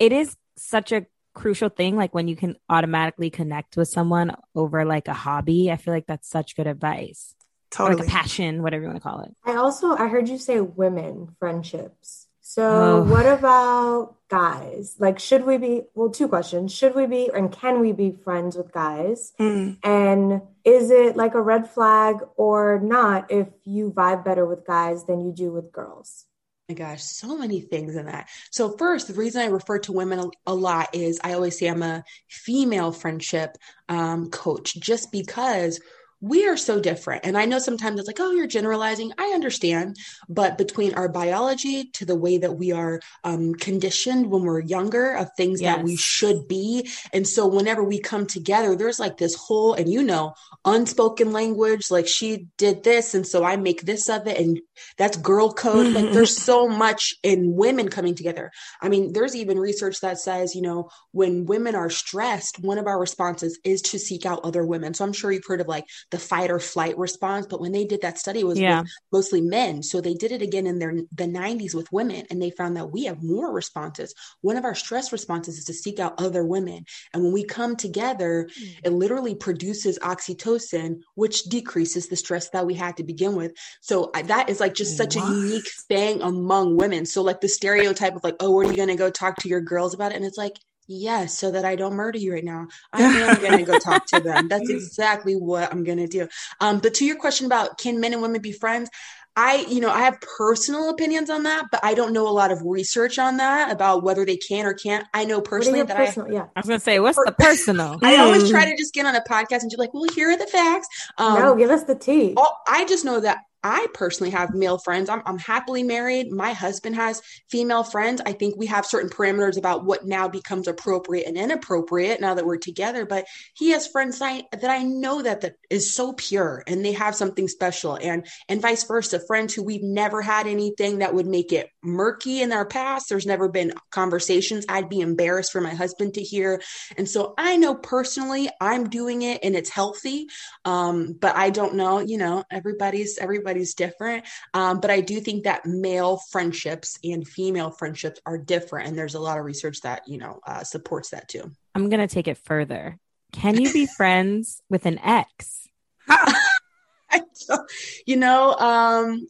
[0.00, 1.94] it is such a crucial thing.
[1.94, 6.06] Like when you can automatically connect with someone over like a hobby, I feel like
[6.08, 7.36] that's such good advice,
[7.74, 8.00] or Totally.
[8.00, 9.32] like a passion, whatever you want to call it.
[9.44, 12.26] I also I heard you say women friendships.
[12.52, 13.02] So Oh.
[13.04, 14.96] what about guys?
[14.98, 16.72] Like should we be well two questions.
[16.72, 19.32] Should we be and can we be friends with guys?
[19.38, 19.78] Mm.
[19.84, 25.04] And is it like a red flag or not if you vibe better with guys
[25.04, 26.26] than you do with girls?
[26.68, 28.28] my gosh, so many things in that.
[28.52, 31.66] So first, the reason I refer to women a, a lot is I always say
[31.66, 33.56] I'm a female friendship
[33.88, 35.80] um, coach, just because
[36.20, 37.24] we are so different.
[37.24, 39.12] And I know sometimes it's like, oh, you're generalizing.
[39.18, 39.96] I understand,
[40.28, 45.14] but between our biology to the way that we are um, conditioned when we're younger
[45.14, 49.34] of things that we should be, and so whenever we come together, there's like this
[49.34, 51.90] whole, and you know, unspoken language.
[51.90, 54.60] Like she did this, and so I make this of it, and
[54.98, 55.94] that's girl code.
[55.94, 58.50] Like there's so much in women coming together.
[58.82, 62.86] I mean, there's even research that says, you know, when women are stressed, one of
[62.86, 64.94] our responses is to seek out other women.
[64.94, 67.84] So I'm sure you've heard of like the fight or flight response, but when they
[67.84, 68.82] did that study, it was Yeah.
[69.12, 69.82] mostly men.
[69.82, 72.90] So they did it again in their the 90s with women, and they found that
[72.90, 74.14] we have more responses.
[74.40, 77.76] One of our stress responses is to seek out other women, and when we come
[77.76, 78.64] together, hmm.
[78.84, 83.52] it literally produces oxytocin, which decreases the stress that we had to begin with.
[83.80, 87.06] So I- that is like just such a unique thing among women.
[87.06, 89.48] So like the stereotype of like, oh, where are you going to go talk to
[89.48, 90.16] your girls about it?
[90.16, 90.56] And it's like,
[90.90, 92.66] yes, so that I don't murder you right now.
[92.92, 94.48] I am going to go talk to them.
[94.48, 96.28] That's exactly what I'm going to do.
[96.60, 98.90] Um, but to your question about can men and women be friends?
[99.36, 102.50] I, you know, I have personal opinions on that, but I don't know a lot
[102.50, 105.06] of research on that about whether they can or can't.
[105.14, 106.46] I know personally that personal yeah.
[106.56, 107.98] I was gonna say, what's the personal?
[108.02, 110.30] I, I always try to just get on a podcast and be like, well, here
[110.30, 110.88] are the facts.
[111.16, 112.34] Um, no, give us the tea.
[112.36, 115.08] Oh, I just know that I personally have male friends.
[115.08, 116.32] I'm, I'm happily married.
[116.32, 117.20] My husband has
[117.50, 118.22] female friends.
[118.24, 122.46] I think we have certain parameters about what now becomes appropriate and inappropriate now that
[122.46, 123.04] we're together.
[123.04, 126.84] But he has friends that I, that I know that that is so pure and
[126.84, 129.20] they have something special, and and vice versa.
[129.26, 133.08] Friends who we've never had anything that would make it murky in our past.
[133.08, 136.62] There's never been conversations I'd be embarrassed for my husband to hear,
[136.96, 140.26] and so I know personally I'm doing it and it's healthy
[140.64, 143.18] um but i don't know you know everybody's
[143.50, 148.88] everybody's different um but i do think that male friendships and female friendships are different
[148.88, 152.08] and there's a lot of research that you know uh, supports that too I'm gonna
[152.08, 152.98] take it further.
[153.32, 155.68] Can you be friends with an ex?
[156.08, 157.70] I don't,
[158.06, 159.26] you know um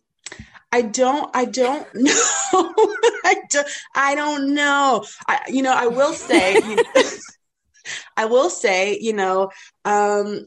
[0.72, 2.12] I don't I don't know
[3.24, 6.60] I don't I don't know I you know I will say
[8.16, 9.50] I will say you know
[9.84, 10.46] um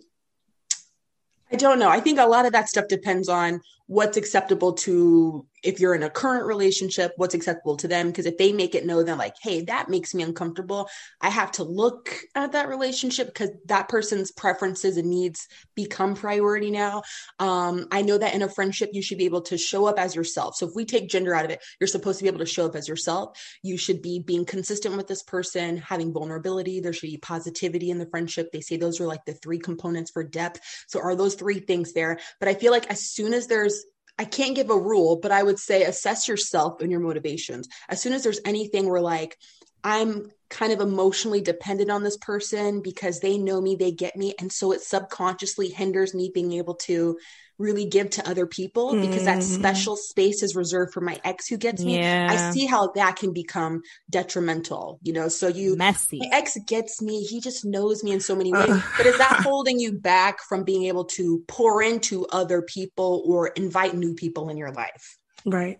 [1.54, 1.90] I don't know.
[1.90, 6.04] I think a lot of that stuff depends on what's acceptable to if you're in
[6.04, 8.08] a current relationship, what's acceptable to them.
[8.08, 10.90] Because if they make it know that, like, hey, that makes me uncomfortable,
[11.22, 16.70] I have to look at that relationship because that person's preferences and needs become priority
[16.70, 17.04] now.
[17.40, 20.16] Um, I know that in a friendship, you should be able to show up as
[20.16, 20.56] yourself.
[20.56, 22.66] So if we take gender out of it, you're supposed to be able to show
[22.66, 23.38] up as yourself.
[23.64, 26.82] You should be being consistent with this person, having vulnerability.
[26.82, 28.52] There should be positivity in the friendship.
[28.52, 30.60] They say those are like the three components for depth.
[30.88, 32.20] So are those three things there?
[32.40, 33.83] But I feel like as soon as there's
[34.20, 37.68] I can't give a rule, but I would say assess yourself and your motivations.
[37.90, 39.38] As soon as there's anything where like
[39.84, 44.36] I'm kind of emotionally dependent on this person because they know me, they get me.
[44.40, 47.18] And so it subconsciously hinders me being able to
[47.60, 49.44] really give to other people because that Mhm.
[49.44, 51.98] special space is reserved for my ex who gets me.
[51.98, 52.28] Yeah.
[52.30, 55.28] I see how that can become detrimental, you know.
[55.28, 56.20] So you Messy.
[56.20, 57.24] my ex gets me.
[57.24, 58.70] He just knows me in so many ways.
[58.70, 58.84] Ugh.
[58.98, 63.48] but is that holding you back from being able to pour into other people or
[63.48, 65.18] invite new people in your life?
[65.46, 65.80] Right.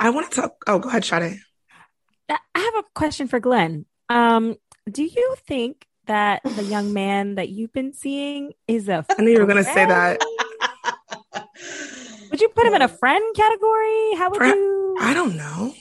[0.00, 0.62] I want to talk.
[0.66, 1.40] Oh, go ahead, Sade.
[2.28, 3.86] I have a question for Glenn.
[4.08, 4.56] Um,
[4.90, 9.30] do you think that the young man that you've been seeing is a I knew
[9.32, 10.20] you were going to say that.
[12.30, 14.14] Would you put him in a friend category?
[14.16, 14.96] How would Friend- you?
[15.00, 15.74] I don't know.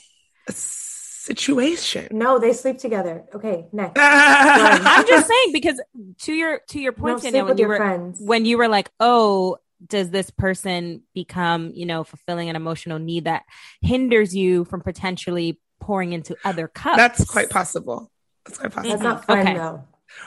[0.47, 2.07] A situation.
[2.11, 3.25] No, they sleep together.
[3.33, 3.93] Okay, next.
[3.99, 5.81] I'm just saying because
[6.21, 8.19] to your to your No, point, sleep when you were friends.
[8.21, 13.25] when you were like, oh, does this person become you know fulfilling an emotional need
[13.25, 13.43] that
[13.81, 16.97] hinders you from potentially pouring into other cups?
[16.97, 18.11] That's quite possible.
[18.45, 18.91] That's quite possible.
[18.91, 19.57] That's not friend Okay.
[19.57, 19.83] though.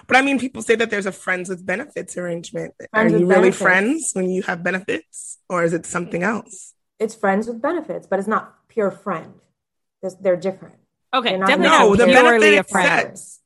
[0.07, 2.75] But I mean, people say that there's a friends with benefits arrangement.
[2.93, 3.63] Friends Are you with really benefits.
[3.63, 6.75] friends when you have benefits, or is it something else?
[6.99, 9.35] It's friends with benefits, but it's not pure friend.
[10.03, 10.77] They're, they're different.
[11.13, 13.19] Okay, They're not- definitely No, not the purely benefit a friend.
[13.19, 13.41] sex.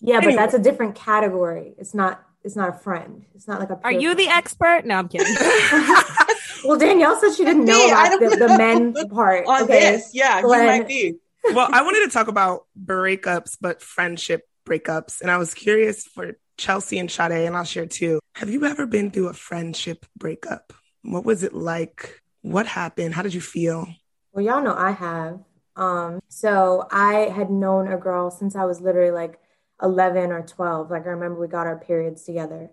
[0.00, 0.32] Yeah, Anyway.
[0.34, 1.74] but that's a different category.
[1.78, 2.22] It's not.
[2.44, 3.24] It's not a friend.
[3.34, 3.78] It's not like a.
[3.82, 4.84] Are pure you the expert?
[4.84, 5.26] No, I'm kidding.
[6.68, 9.46] well, Danielle said she didn't know Me, I about don't the, the men part.
[9.46, 9.92] On okay.
[9.92, 10.60] this, yeah, Glenn.
[10.60, 11.14] you might be.
[11.52, 15.20] well, I wanted to talk about breakups, but friendship breakups.
[15.20, 18.20] And I was curious for Chelsea and Sade, and I'll share too.
[18.34, 20.72] Have you ever been through a friendship breakup?
[21.02, 22.20] What was it like?
[22.42, 23.14] What happened?
[23.14, 23.88] How did you feel?
[24.32, 25.40] Well, y'all know I have.
[25.76, 29.38] Um, so I had known a girl since I was literally like
[29.82, 30.90] 11 or 12.
[30.90, 32.70] Like I remember we got our periods together.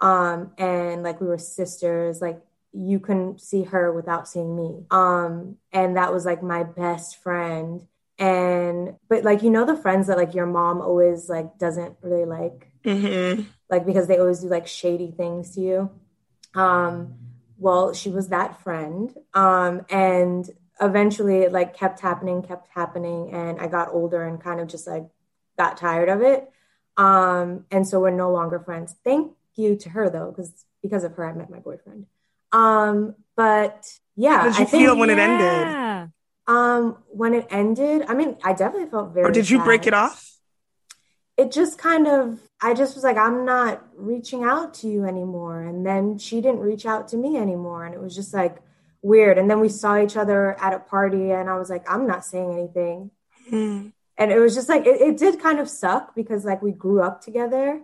[0.00, 2.40] Um, and like we were sisters, like
[2.74, 4.84] you couldn't see her without seeing me.
[4.90, 7.86] Um, and that was like my best friend.
[8.18, 12.24] And but like you know the friends that like your mom always like doesn't really
[12.24, 13.42] like Mm-hmm.
[13.70, 15.90] like because they always do like shady things to you.
[16.54, 17.14] Um,
[17.56, 19.14] well, she was that friend.
[19.32, 20.48] Um, and
[20.80, 24.86] eventually it like kept happening, kept happening, and I got older and kind of just
[24.86, 25.06] like
[25.58, 26.50] got tired of it.
[26.96, 28.94] Um, and so we're no longer friends.
[29.02, 32.06] Thank you to her though, because because of her I met my boyfriend.
[32.54, 33.86] Um, but
[34.16, 36.10] yeah, How did you I think feel when it ended?
[36.46, 39.94] Um when it ended, I mean, I definitely felt very Or did you break it
[39.94, 40.30] off?
[41.36, 45.62] it just kind of I just was like I'm not reaching out to you anymore.
[45.62, 47.84] And then she didn't reach out to me anymore.
[47.84, 48.58] And it was just like
[49.02, 49.36] weird.
[49.36, 52.24] And then we saw each other at a party and I was like I'm not
[52.24, 53.10] saying anything.
[53.50, 53.92] Mm.
[54.16, 57.02] and it was just like it, it did kind of suck because like we grew
[57.02, 57.82] up together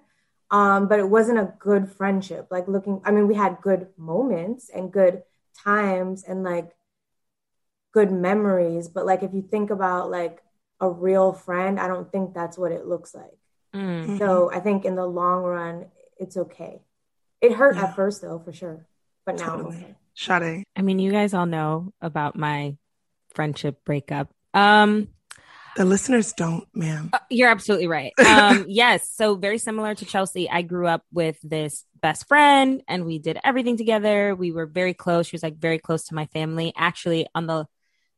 [0.50, 4.68] um but it wasn't a good friendship like looking I mean we had good moments
[4.68, 5.22] and good
[5.64, 6.70] times and like
[7.92, 10.42] good memories but like if you think about like
[10.80, 13.36] a real friend I don't think that's what it looks like
[13.72, 14.18] Mm.
[14.18, 15.86] so I think in the long run,
[16.18, 16.82] it's okay.
[17.40, 17.84] It hurt Yeah.
[17.84, 18.84] at first though, for sure.
[19.24, 19.76] But now I'm Totally.
[19.76, 19.94] okay.
[20.14, 20.64] Sade.
[20.74, 22.76] I mean, you guys all know about my
[23.32, 24.28] friendship breakup.
[24.54, 25.06] Um,
[25.76, 27.10] The listeners don't, ma'am.
[27.12, 28.12] Uh, You're absolutely right.
[28.18, 29.10] Um, yes.
[29.14, 33.38] So very similar to Chelsea, I grew up with this best friend and we did
[33.44, 34.34] everything together.
[34.34, 35.26] We were very close.
[35.26, 36.72] She was like very close to my family.
[36.76, 37.66] Actually, on the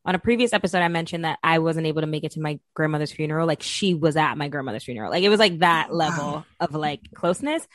[0.04, 2.58] on a previous episode, I mentioned that I wasn't able to make it to my
[2.74, 3.46] grandmother's funeral.
[3.46, 5.10] Like she was at my grandmother's funeral.
[5.10, 6.44] Like it was like that level Wow.
[6.58, 7.66] of like closeness.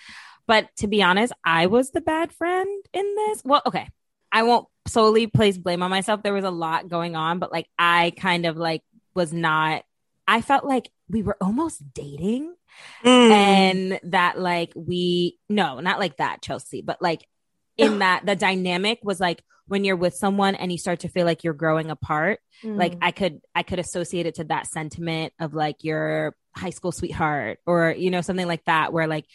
[0.47, 3.41] But to be honest, I was the bad friend in this.
[3.45, 3.87] Well, okay.
[4.31, 6.21] I won't solely place blame on myself.
[6.23, 8.81] There was a lot going on, but like I kind of like
[9.17, 9.83] was not
[10.29, 12.53] I felt like we were almost dating
[13.03, 13.31] Mm.
[13.31, 17.25] and that like we no, not like that, Chelsea, but like
[17.77, 21.25] in that the dynamic was like when you're with someone and you start to feel
[21.25, 22.99] like you're growing apart, like Mm.
[23.01, 27.59] I could I could associate it to that sentiment of like your high school sweetheart
[27.65, 29.25] or you know something like that where like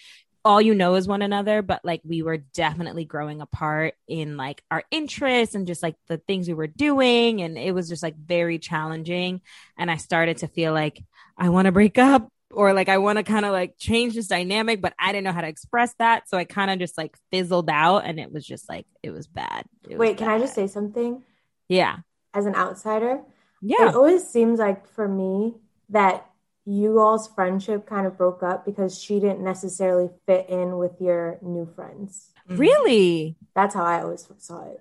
[0.45, 4.62] all you know is one another but like we were definitely growing apart in like
[4.70, 8.16] our interests and just like the things we were doing and it was just like
[8.16, 9.40] very challenging
[9.78, 11.01] and I started to feel like
[11.38, 14.26] I want to break up or like I want to kind of like change this
[14.26, 16.28] dynamic, but I didn't know how to express that.
[16.28, 19.26] So I kind of just like fizzled out and it was just like, it was
[19.26, 19.64] bad.
[19.84, 21.22] It was Wait, can I just say something
[21.68, 21.99] Yeah.
[22.34, 23.22] as an outsider?
[23.62, 23.88] Yeah.
[23.88, 25.55] It always seems like for me
[25.88, 26.26] that
[26.65, 31.39] you all's friendship kind of broke up because she didn't necessarily fit in with your
[31.43, 32.31] new friends.
[32.49, 33.37] Really?
[33.55, 34.81] That's how I always saw it.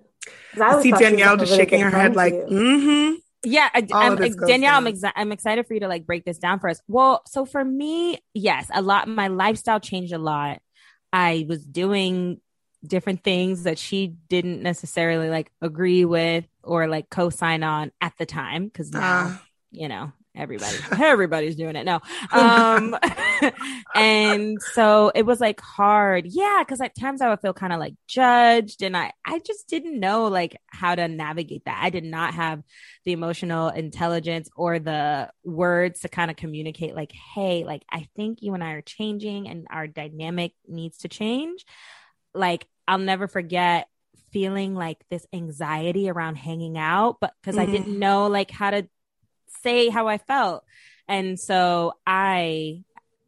[0.59, 3.15] I always See thought she was, Danielle just really shaking her head like, mm-hmm.
[3.43, 6.37] Yeah, I, I'm, of Danielle, I'm, exa- I'm excited for you to like break this
[6.37, 6.79] down for us.
[6.87, 9.07] Well, so for me, yes, a lot.
[9.07, 10.61] My lifestyle changed a lot.
[11.11, 12.39] I was doing
[12.85, 18.25] different things that she didn't necessarily like agree with or like co-sign on at the
[18.25, 19.43] time because now Ah.
[19.71, 20.77] you know everybody.
[20.99, 21.83] Everybody's doing it.
[21.85, 22.01] Now
[22.31, 22.95] um
[23.95, 26.25] and so it was like hard.
[26.27, 29.67] Yeah because at times i would feel kind of like judged and i i just
[29.67, 31.79] didn't know like how to navigate that.
[31.81, 32.61] I did not have
[33.05, 38.39] the emotional intelligence or the words to kind of communicate like hey like i think
[38.41, 41.65] you and i are changing and our dynamic needs to change.
[42.33, 43.87] Like i'll never forget
[44.31, 47.71] feeling like this anxiety around hanging out but because i Mhm.
[47.71, 48.87] didn't know like how to
[49.63, 50.63] say how i felt.
[51.07, 52.83] And so i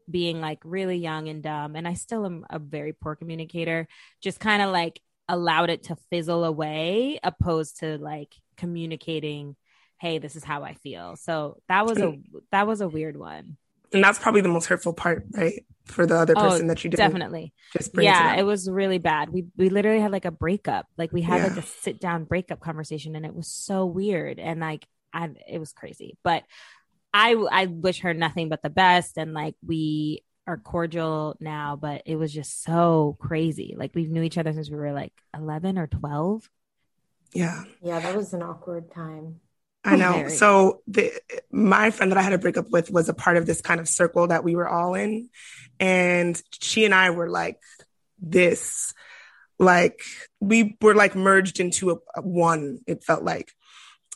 [0.09, 3.88] being like really young and dumb and i still am a very poor communicator
[4.19, 4.99] just kind of like
[5.30, 9.55] allowed it to fizzle away opposed to like communicating
[10.03, 11.15] hey this is how i feel.
[11.15, 12.24] So that was a mm.
[12.51, 13.57] that was a weird one.
[13.93, 15.63] And that's probably the most hurtful part, right?
[15.86, 17.53] For the other Oh, person that you didn't definitely.
[17.71, 19.30] just bring yeah to it was really bad.
[19.30, 20.88] We we literally had like a breakup.
[20.97, 24.39] Like we had like a sit down breakup conversation and it was so weird.
[24.39, 26.43] And like i it was crazy but
[27.14, 32.01] i i wish her nothing but the best and like we are cordial now but
[32.05, 35.78] it was just so crazy like we knew each other since we were like 11
[35.78, 36.49] or 12
[37.34, 37.64] yeah.
[37.82, 39.39] Yeah, that was an awkward time.
[39.84, 40.14] I know.
[40.14, 40.30] Very.
[40.30, 41.11] So the
[41.51, 43.89] my friend that I had a breakup with was a part of this kind of
[43.89, 45.30] circle that we were all in.
[45.80, 47.59] And she and I were like
[48.20, 48.93] this,
[49.59, 50.01] like
[50.39, 53.51] we were like merged into a, a one, it felt like.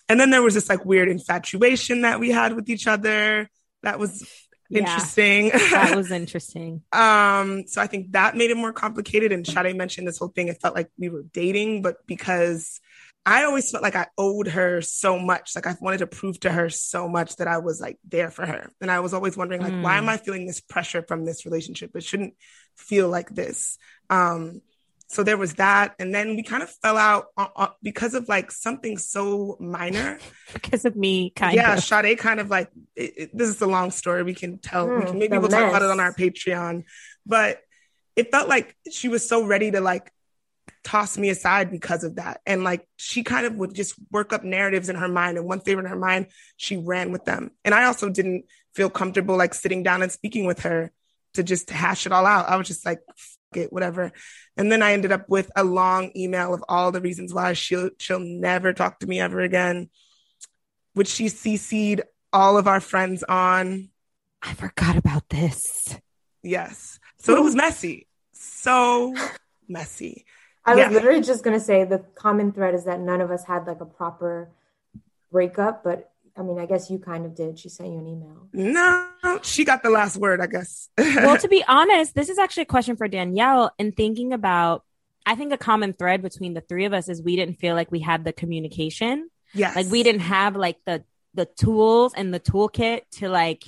[0.10, 3.50] And then there was this like weird infatuation that we had with each other.
[3.84, 4.24] That was
[4.70, 4.80] Yeah.
[4.80, 5.50] interesting.
[5.50, 9.32] that was interesting Um, so I think that made it more complicated.
[9.32, 10.48] And Sade mentioned this whole thing.
[10.48, 12.80] It felt like we were dating, but because
[13.26, 16.50] I always felt like I owed her so much, like I wanted to prove to
[16.50, 18.72] her so much that I was like there for her.
[18.80, 19.98] And I was always wondering, like, why Mm.
[19.98, 21.92] am I feeling this pressure from this relationship?
[21.94, 22.36] It shouldn't
[22.78, 23.78] feel like this.
[24.10, 24.62] Um,
[25.10, 28.28] so there was that, and then we kind of fell out uh, uh, because of
[28.28, 30.20] like something so minor.
[30.54, 33.68] because of me kind yeah, of Sade kind of like it, it- this is a
[33.68, 34.24] long story.
[34.24, 34.88] We can tell.
[34.88, 36.84] we Mm, can, maybe we'll talk about it on our Patreon.
[37.26, 37.60] But
[38.16, 40.12] it felt like she was so ready to like
[40.84, 44.44] toss me aside because of that, and like she kind of would just work up
[44.44, 46.28] narratives in her mind, and once they were in her mind,
[46.58, 47.52] she ran with them.
[47.66, 48.46] And I also didn't
[48.76, 50.92] feel comfortable like sitting down and speaking with her
[51.34, 52.50] to just hash it all out.
[52.50, 53.00] I was just like,
[53.58, 54.12] F- it, whatever.
[54.56, 57.90] And then I ended up with a long email of all the reasons why she'll
[58.00, 59.90] she'll never talk to me ever again
[60.94, 62.02] which she CC'd
[62.34, 63.90] all of our friends on.
[64.42, 65.96] i forgot about this
[66.42, 67.00] Yes.
[67.18, 68.08] So it was messy.
[68.32, 69.14] So
[69.68, 70.26] messy.
[70.66, 70.90] I was Yeah.
[70.90, 73.86] literally just gonna say the common thread is that none of us had like a
[73.86, 74.50] proper
[75.32, 77.58] breakup, but I mean, I guess you kind of did.
[77.58, 78.48] She sent you an email.
[78.54, 80.90] No, she got the last word, I guess.
[80.98, 83.72] well, to be honest, this is actually a question for Danielle.
[83.78, 84.84] In thinking about,
[85.26, 87.92] I think a common thread between the three of us is we didn't feel like
[87.92, 89.30] we had the communication.
[89.54, 89.76] yes.
[89.76, 93.64] Like we didn't have like the the tools and the toolkit to like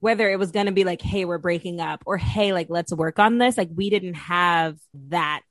[0.00, 2.92] whether it was going to be like, hey, we're breaking up, or hey, like let's
[2.92, 3.56] work on this.
[3.56, 5.42] Like we didn't have that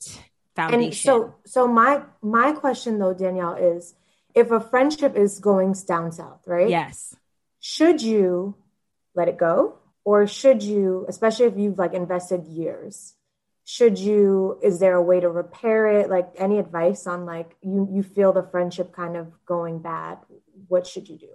[0.56, 0.84] foundation.
[0.84, 3.94] And so, so my my question though, Danielle, is
[4.40, 6.70] if a friendship is going down south, right?
[6.70, 7.16] yes,
[7.60, 8.56] Should you
[9.16, 13.16] let it go, or should you, especially if you've like invested years?
[13.66, 14.58] Should you?
[14.64, 16.10] Is there a way to repair it?
[16.10, 20.18] Like any advice on like you you feel the friendship kind of going bad?
[20.68, 21.30] What should you do?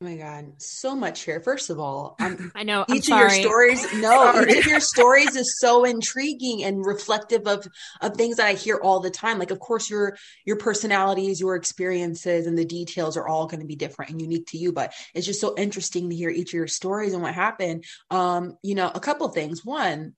[0.00, 1.40] Oh my God, so much here.
[1.40, 2.84] First of all, I'm I know.
[2.88, 7.48] I'm each of your stories no each of your stories is so intriguing and reflective
[7.48, 7.66] of
[8.00, 11.56] of things that i hear all the time like of course your your personalities your
[11.56, 14.92] experiences and the details are all going to be different and unique to you but
[15.14, 18.74] it's just so interesting to hear each of your stories and what happened um you
[18.74, 20.14] know a couple things one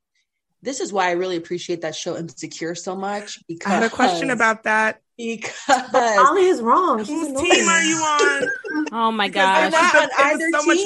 [0.62, 3.90] this is why i really appreciate that show insecure so much because I had a
[3.90, 5.00] question about that.
[5.20, 7.04] Because Molly is wrong.
[7.04, 8.48] She's Whose team are you on?
[8.92, 9.64] Oh my Because gosh.
[9.64, 10.78] I'm not on either was so much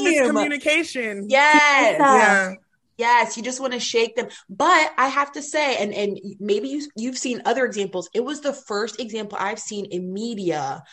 [0.52, 1.24] miscommunication.
[1.28, 2.54] yes Yeah.
[2.96, 4.28] Yes, you just want to shake them.
[4.48, 8.08] But I have to say, and and maybe you you've seen other examples.
[8.14, 10.84] It was the first example I've seen in media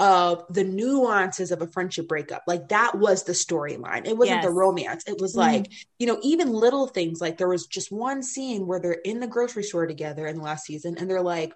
[0.00, 2.42] of the nuances of a friendship breakup.
[2.46, 4.06] Like that was the storyline.
[4.06, 4.44] It wasn't Yes.
[4.44, 5.04] the romance.
[5.06, 5.38] It was Mhm.
[5.38, 5.66] like,
[5.98, 9.26] you know, even little things like there was just one scene where they're in the
[9.28, 11.52] grocery store together in the last season and they're like,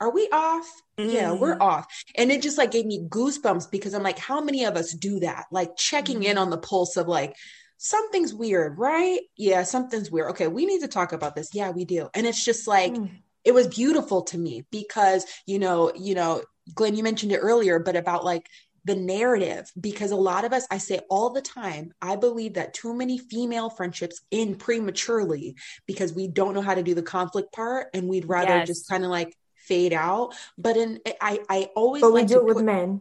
[0.00, 0.66] are we off?
[0.98, 1.60] Yeah, we're Mm.
[1.60, 1.86] off.
[2.14, 5.20] And it just like gave me goosebumps because I'm like, how many of us do
[5.20, 5.46] that?
[5.52, 7.36] Like checking in on the pulse of like,
[7.76, 9.20] something's weird, right?
[9.36, 10.30] Yeah, something's weird.
[10.30, 11.50] Okay, we need to talk about this.
[11.54, 12.08] Yeah, we do.
[12.14, 13.10] And it's just like, Mm.
[13.44, 16.42] it was beautiful to me because, you know, you know,
[16.74, 18.46] Glenn, you mentioned it earlier, but about like
[18.84, 22.72] the narrative, because a lot of us, I say all the time, I believe that
[22.74, 27.52] too many female friendships end prematurely because we don't know how to do the conflict
[27.52, 28.66] part and we'd rather Yes.
[28.68, 29.34] just kind of like
[29.66, 30.34] fade out.
[30.58, 33.00] But in I I always But we do it with put- men.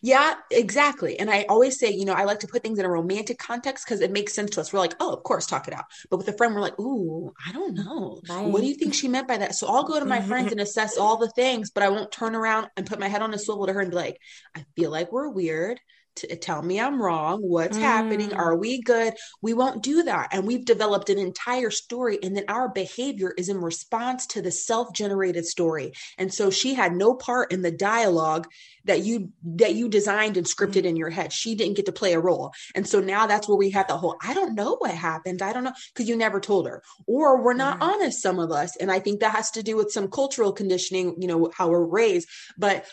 [0.00, 1.18] yeah, exactly.
[1.18, 3.84] And I always say, you know, I like to put things in a romantic context
[3.84, 4.72] because it makes sense to us.
[4.72, 5.84] We're like, oh, of course, talk it out.
[6.10, 8.20] But with a friend, we're like, ooh, I don't know.
[8.52, 9.54] What do you think she meant by that?
[9.54, 12.34] So I'll go to my friends and assess all the things, but I won't turn
[12.34, 14.18] around and put my head on a swivel to her and be like,
[14.54, 15.78] I feel like we're weird.
[16.16, 17.40] T- tell me I'm wrong.
[17.40, 18.30] What's happening?
[18.30, 18.38] Mm.
[18.38, 19.14] Are we good?
[19.42, 20.28] We won't do that.
[20.32, 22.18] And we've developed an entire story.
[22.22, 25.92] And then our behavior is in response to the self generated story.
[26.18, 28.48] And so she had no part in the dialogue
[28.84, 31.32] that you that you designed and scripted in your head.
[31.32, 32.52] She didn't get to play a role.
[32.74, 35.42] And so now that's where we have the whole I don't know what happened.
[35.42, 36.82] I don't know because you never told her.
[37.06, 37.94] Or we're not Right.
[37.94, 38.76] honest some of us.
[38.76, 41.84] And I think that has to do with some cultural conditioning, you know, how we're
[41.84, 42.28] raised.
[42.56, 42.86] But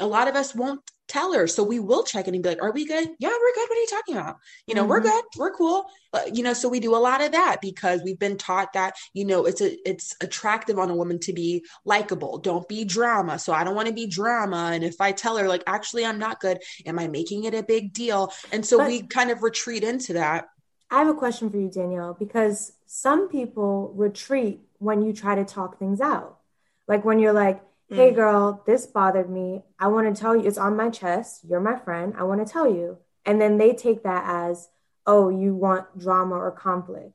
[0.00, 1.48] a lot of us won't tell her.
[1.48, 3.08] So we will check in and be like, are we good?
[3.18, 3.68] Yeah, we're good.
[3.68, 4.36] What are you talking about?
[4.68, 5.04] You know, we're Mhm.
[5.04, 5.24] good.
[5.36, 5.86] We're cool.
[6.32, 9.24] You know, so we do a lot of that because we've been taught that, you
[9.24, 12.38] know, it's a, it's attractive on a woman to be likable.
[12.38, 13.40] Don't be drama.
[13.40, 14.70] So I don't want to be drama.
[14.72, 17.62] And if I tell her like, actually, I'm not good, am I making it a
[17.64, 18.32] big deal?
[18.52, 20.46] And so But- we kind of retreat into that.
[20.92, 25.44] I have a question for you, Danielle, because some people retreat when you try to
[25.44, 26.38] talk things out.
[26.86, 27.60] Like when you're like,
[27.90, 28.14] hey, Mm.
[28.14, 29.62] girl, this bothered me.
[29.78, 31.44] I want to tell you, it's on my chest.
[31.48, 32.14] You're my friend.
[32.16, 32.98] I want to tell you.
[33.26, 34.68] And then they take that as,
[35.06, 37.14] oh, you want drama or conflict.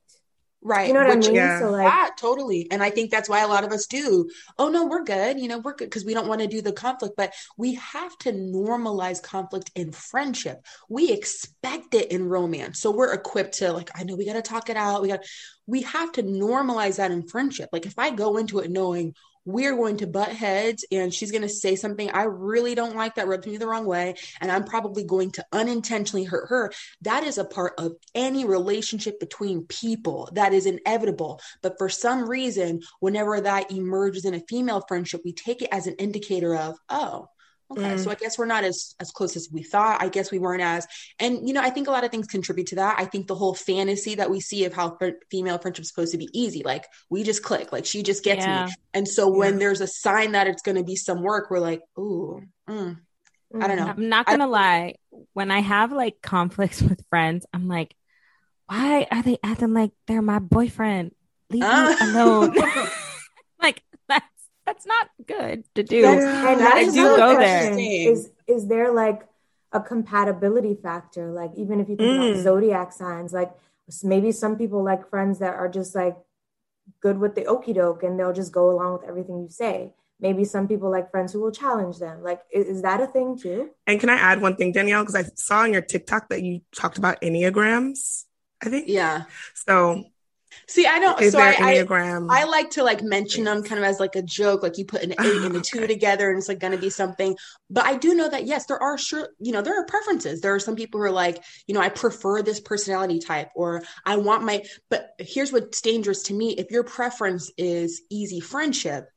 [0.62, 0.88] Right.
[0.88, 1.36] You know what Which- I mean?
[1.36, 1.60] Yeah.
[1.60, 2.68] So, like, yeah, totally.
[2.72, 4.28] And I think that's why a lot of us do.
[4.58, 5.40] Oh no, we're good.
[5.40, 8.18] You know, we're good because we don't want to do the conflict, but we have
[8.20, 10.66] to normalize conflict in friendship.
[10.90, 12.80] We expect it in romance.
[12.80, 15.04] So we're equipped to like, I know we got to talk it out.
[15.04, 15.24] We got
[15.68, 17.70] we have to normalize that in friendship.
[17.72, 19.14] Like if I go into it knowing
[19.46, 23.16] we're going to butt heads and she's going to say something I really don't like
[23.16, 26.72] that rubs me the wrong way and I'm probably going to unintentionally hurt her.
[27.02, 31.40] That is a part of any relationship between people that is inevitable.
[31.62, 35.88] But for some reason whenever that emerges in a female friendship we take it as
[35.88, 37.30] an indicator of oh
[37.72, 38.00] okay Mm.
[38.04, 40.62] so i guess we're not as as close as we thought i guess we weren't
[40.62, 40.86] as
[41.20, 43.34] and you know i think a lot of things contribute to that i think the
[43.36, 46.86] whole fantasy that we see of how fr- female friendship's supposed to be easy like
[47.10, 48.66] we just click like she just gets Yeah.
[48.68, 51.60] me and so when there's a sign that it's going to be some work we're
[51.60, 52.98] like ooh mm,
[53.60, 53.88] I don't know.
[53.88, 54.96] I'm not gonna lie.
[55.34, 57.96] When I have like conflicts with friends, I'm like,
[58.68, 61.12] why are they acting like they're my boyfriend?
[61.50, 61.96] Leave Ah.
[62.02, 62.54] me alone.
[64.66, 66.02] like that's that's not good to do.
[66.02, 67.78] That's, and That that's is do another go there.
[67.80, 69.28] Is is there like
[69.72, 71.32] a compatibility factor?
[71.32, 72.32] Like even if you think Mm.
[72.32, 73.52] about zodiac signs, like
[74.04, 76.18] maybe some people like friends that are just like
[77.02, 79.94] good with the okey doke and they'll just go along with everything you say.
[80.20, 82.24] Maybe some people like friends who will challenge them.
[82.24, 83.72] Like, is, is that a thing too?
[83.86, 85.04] And can I add one thing, Danielle?
[85.04, 88.24] Because I saw on your TikTok that you talked about Enneagrams,
[88.64, 88.88] I think.
[88.88, 90.06] yeah So
[90.68, 91.54] see i don't is so I,
[92.30, 95.04] I like to like mention them kind of as like a joke, like you put
[95.04, 95.88] an eight and a two Okay.
[95.94, 97.36] together and it's like going to be something.
[97.70, 100.42] But I do know that, yes, there are sure, you know, there are preferences.
[100.42, 103.84] There are some people who are like, you know, I prefer this personality type or
[104.06, 106.52] I want my, but here's what's dangerous to me.
[106.52, 109.10] If your preference is easy friendship,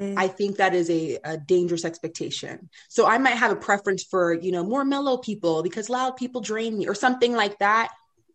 [0.00, 0.14] Mm.
[0.16, 2.70] I think that is a, a dangerous expectation.
[2.88, 6.40] So I might have a preference for, you know, more mellow people because loud people
[6.40, 7.92] drain me or something like that.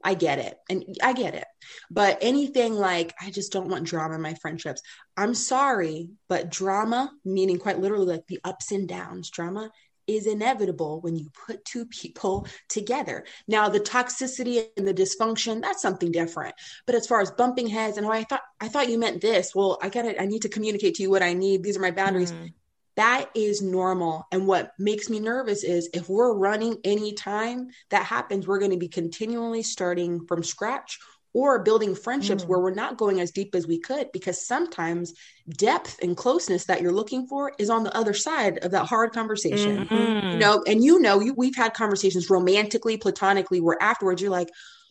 [0.08, 0.58] I get it.
[0.70, 1.44] And I get it.
[1.92, 4.82] But anything like, I just don't want drama in my friendships.
[5.18, 9.70] I'm sorry, but drama, meaning quite literally like the ups and downs, drama
[10.08, 13.26] is inevitable when you put two people together.
[13.50, 16.56] Now, the toxicity and the dysfunction, that's something different.
[16.86, 19.54] But as far as bumping heads and oh, I thought I thought you meant this.
[19.54, 20.16] Well, I got it.
[20.22, 21.64] I need to communicate to you what I need.
[21.64, 22.32] These are my boundaries.
[22.32, 22.54] Mm.
[22.98, 24.28] That is normal.
[24.32, 28.78] And what makes me nervous is if we're running anytime that happens, we're going to
[28.78, 31.00] be continually starting from scratch
[31.34, 32.48] or building friendships Mm.
[32.48, 35.14] where we're not going as deep as we could because sometimes
[35.48, 39.14] depth and closeness that you're looking for is on the other side of that hard
[39.14, 39.86] conversation.
[39.86, 40.32] Mm.
[40.34, 44.50] You know, and you know, you, we've had conversations romantically, platonically, where afterwards you're like,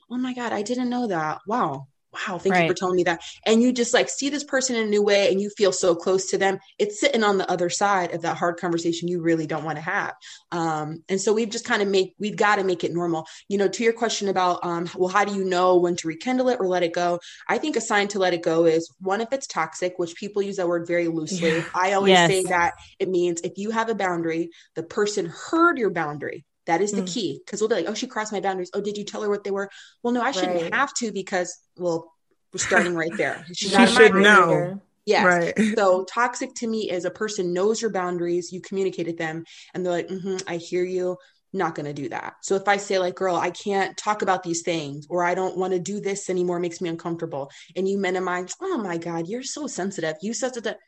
[0.09, 1.41] oh my God, I didn't know that.
[1.49, 1.89] Wow.
[2.29, 2.63] Wow, thank Right.
[2.63, 3.21] you for telling me that.
[3.45, 5.95] And you just like see this person in a new way and you feel so
[5.95, 6.59] close to them.
[6.79, 9.83] It's sitting on the other side of that hard conversation you really don't want to
[9.83, 10.15] have.
[10.53, 13.27] Um, and so we've just kind of make, we've got to make it normal.
[13.49, 16.49] You know, to your question about, um, well, how do you know when to rekindle
[16.49, 17.19] it or let it go?
[17.49, 20.43] I think a sign to let it go is one, if it's toxic, which people
[20.43, 21.51] use that word very loosely.
[21.51, 21.65] Yeah.
[21.75, 22.31] I always Yes.
[22.31, 26.45] say that it means if you have a boundary, the person heard your boundary.
[26.67, 27.13] That is the Mm.
[27.13, 27.41] key.
[27.45, 28.71] Because we'll be like, oh, she crossed my boundaries.
[28.75, 29.71] Oh, did you tell her what they were?
[30.03, 30.75] Well, no, I shouldn't Right.
[30.75, 32.13] have to because, well,
[32.53, 33.45] we're starting right there.
[33.55, 34.81] She's She out of my should know.
[35.05, 35.25] Yes.
[35.25, 35.77] Right.
[35.77, 39.93] So toxic to me is a person knows your boundaries, you communicated them, and they're
[39.93, 41.17] like, mm-hmm, I hear you.
[41.53, 42.35] Not going to do that.
[42.43, 45.57] So if I say like, girl, I can't talk about these things, or I don't
[45.57, 49.45] want to do this anymore, makes me uncomfortable, and you minimize, oh my God, you're
[49.45, 50.17] so sensitive.
[50.21, 50.79] You said that.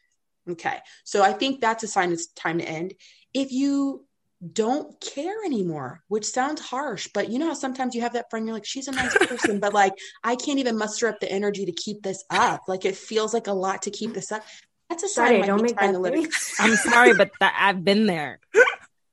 [0.51, 0.79] Okay.
[1.05, 2.95] So I think that's a sign it's time to end.
[3.33, 4.05] If you
[4.53, 8.47] don't care anymore, which sounds harsh, but you know how sometimes you have that friend,
[8.47, 11.67] you're like, she's a nice person, but like, I can't even muster up the energy
[11.67, 12.63] to keep this up.
[12.69, 14.45] Like, it feels like a lot to keep this up.
[14.89, 15.27] That's a sign.
[15.29, 16.55] Sorry, don't be make time that to let it- face.
[16.61, 18.39] I'm sorry, but that I've been there.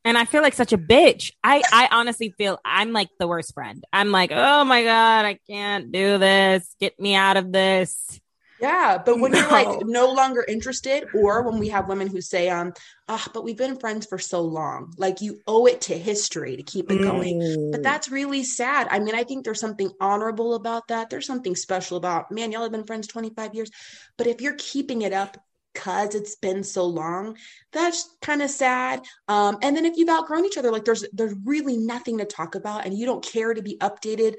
[0.03, 1.31] And I feel like such a bitch.
[1.43, 3.83] I, I honestly feel I'm like the worst friend.
[3.91, 6.75] I'm like, oh my God, I can't do this.
[6.79, 8.21] Get me out of this.
[8.61, 12.49] Yeah, but when you're like no longer interested, or when we have women who say,
[12.49, 12.73] um,
[13.09, 16.63] ah, but we've been friends for so long, like you owe it to history to
[16.63, 17.41] keep it going.
[17.41, 17.71] Mm.
[17.71, 18.87] But that's really sad.
[18.89, 21.09] I mean, I think there's something honorable about that.
[21.09, 23.71] There's something special about, man, y'all have been friends 25 years.
[24.17, 25.37] But if you're keeping it up
[25.73, 27.37] because it's been so long,
[27.73, 29.01] that's kind of sad.
[29.27, 32.55] Um, and then if you've outgrown each other, like there's there's really nothing to talk
[32.55, 34.35] about, and you don't care to be updated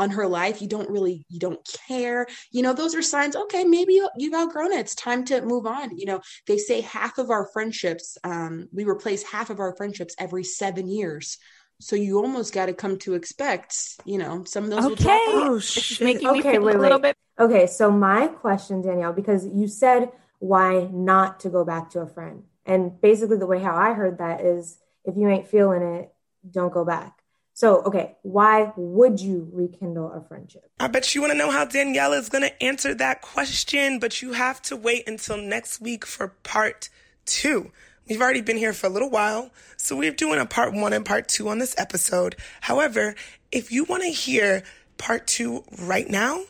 [0.00, 0.62] on her life.
[0.62, 2.26] You don't really, you don't care.
[2.50, 3.36] You know, those are signs.
[3.36, 4.80] Okay, maybe you- you've outgrown it.
[4.80, 5.96] It's time to move on.
[5.96, 10.14] You know, they say half of our friendships, um, we replace half of our friendships
[10.18, 11.36] every seven years.
[11.80, 15.20] So you almost got to come to expect, you know, some of those will drop
[15.20, 15.36] Okay.
[15.36, 15.48] off.
[15.50, 16.00] Oh shit.
[16.00, 17.16] making me Okay, feel wait, a little wait.
[17.38, 17.44] bit.
[17.44, 22.06] Okay, so my question, Danielle, because you said why not to go back to a
[22.06, 22.44] friend.
[22.66, 26.12] And basically, the way how I heard that is if you ain't feeling it,
[26.50, 27.19] don't go back.
[27.52, 30.70] So, okay, why would you rekindle a friendship?
[30.78, 34.22] I bet you want to know how Danielle is going to answer that question, but
[34.22, 36.88] you have to wait until next week for part
[37.26, 37.70] two.
[38.08, 41.04] We've already been here for a little while, so we're doing a part one and
[41.04, 42.34] part two on this episode.
[42.62, 43.14] However,
[43.52, 44.62] if you want to hear
[44.98, 46.42] part two right now,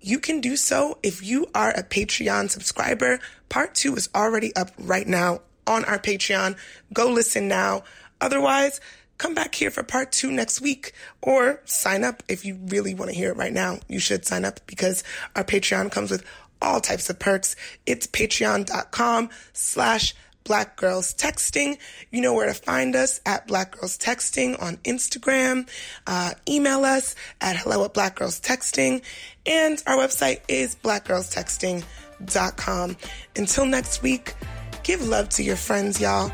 [0.00, 3.18] you can do so if you are a Patreon subscriber.
[3.48, 6.56] Part two is already up right now on our Patreon.
[6.92, 7.82] Go listen now.
[8.20, 8.80] Otherwise,
[9.18, 13.10] come back here for part two next week or sign up if you really want
[13.10, 13.80] to hear it right now.
[13.88, 15.02] You should sign up because
[15.36, 16.24] our Patreon comes with
[16.62, 17.54] all types of perks.
[17.84, 20.14] It's patreon.com slash
[20.44, 21.76] Black Girls Texting.
[22.10, 25.68] You know where to find us at Black Girls Texting on Instagram.
[26.06, 29.02] Uh, email us at hello at Black Girls Texting.
[29.44, 32.96] And our website is blackgirlstexting.com.
[33.36, 34.34] Until next week,
[34.82, 36.32] give love to your friends, y'all.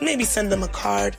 [0.00, 1.18] Maybe send them a card.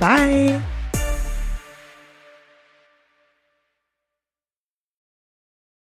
[0.00, 0.79] Bye.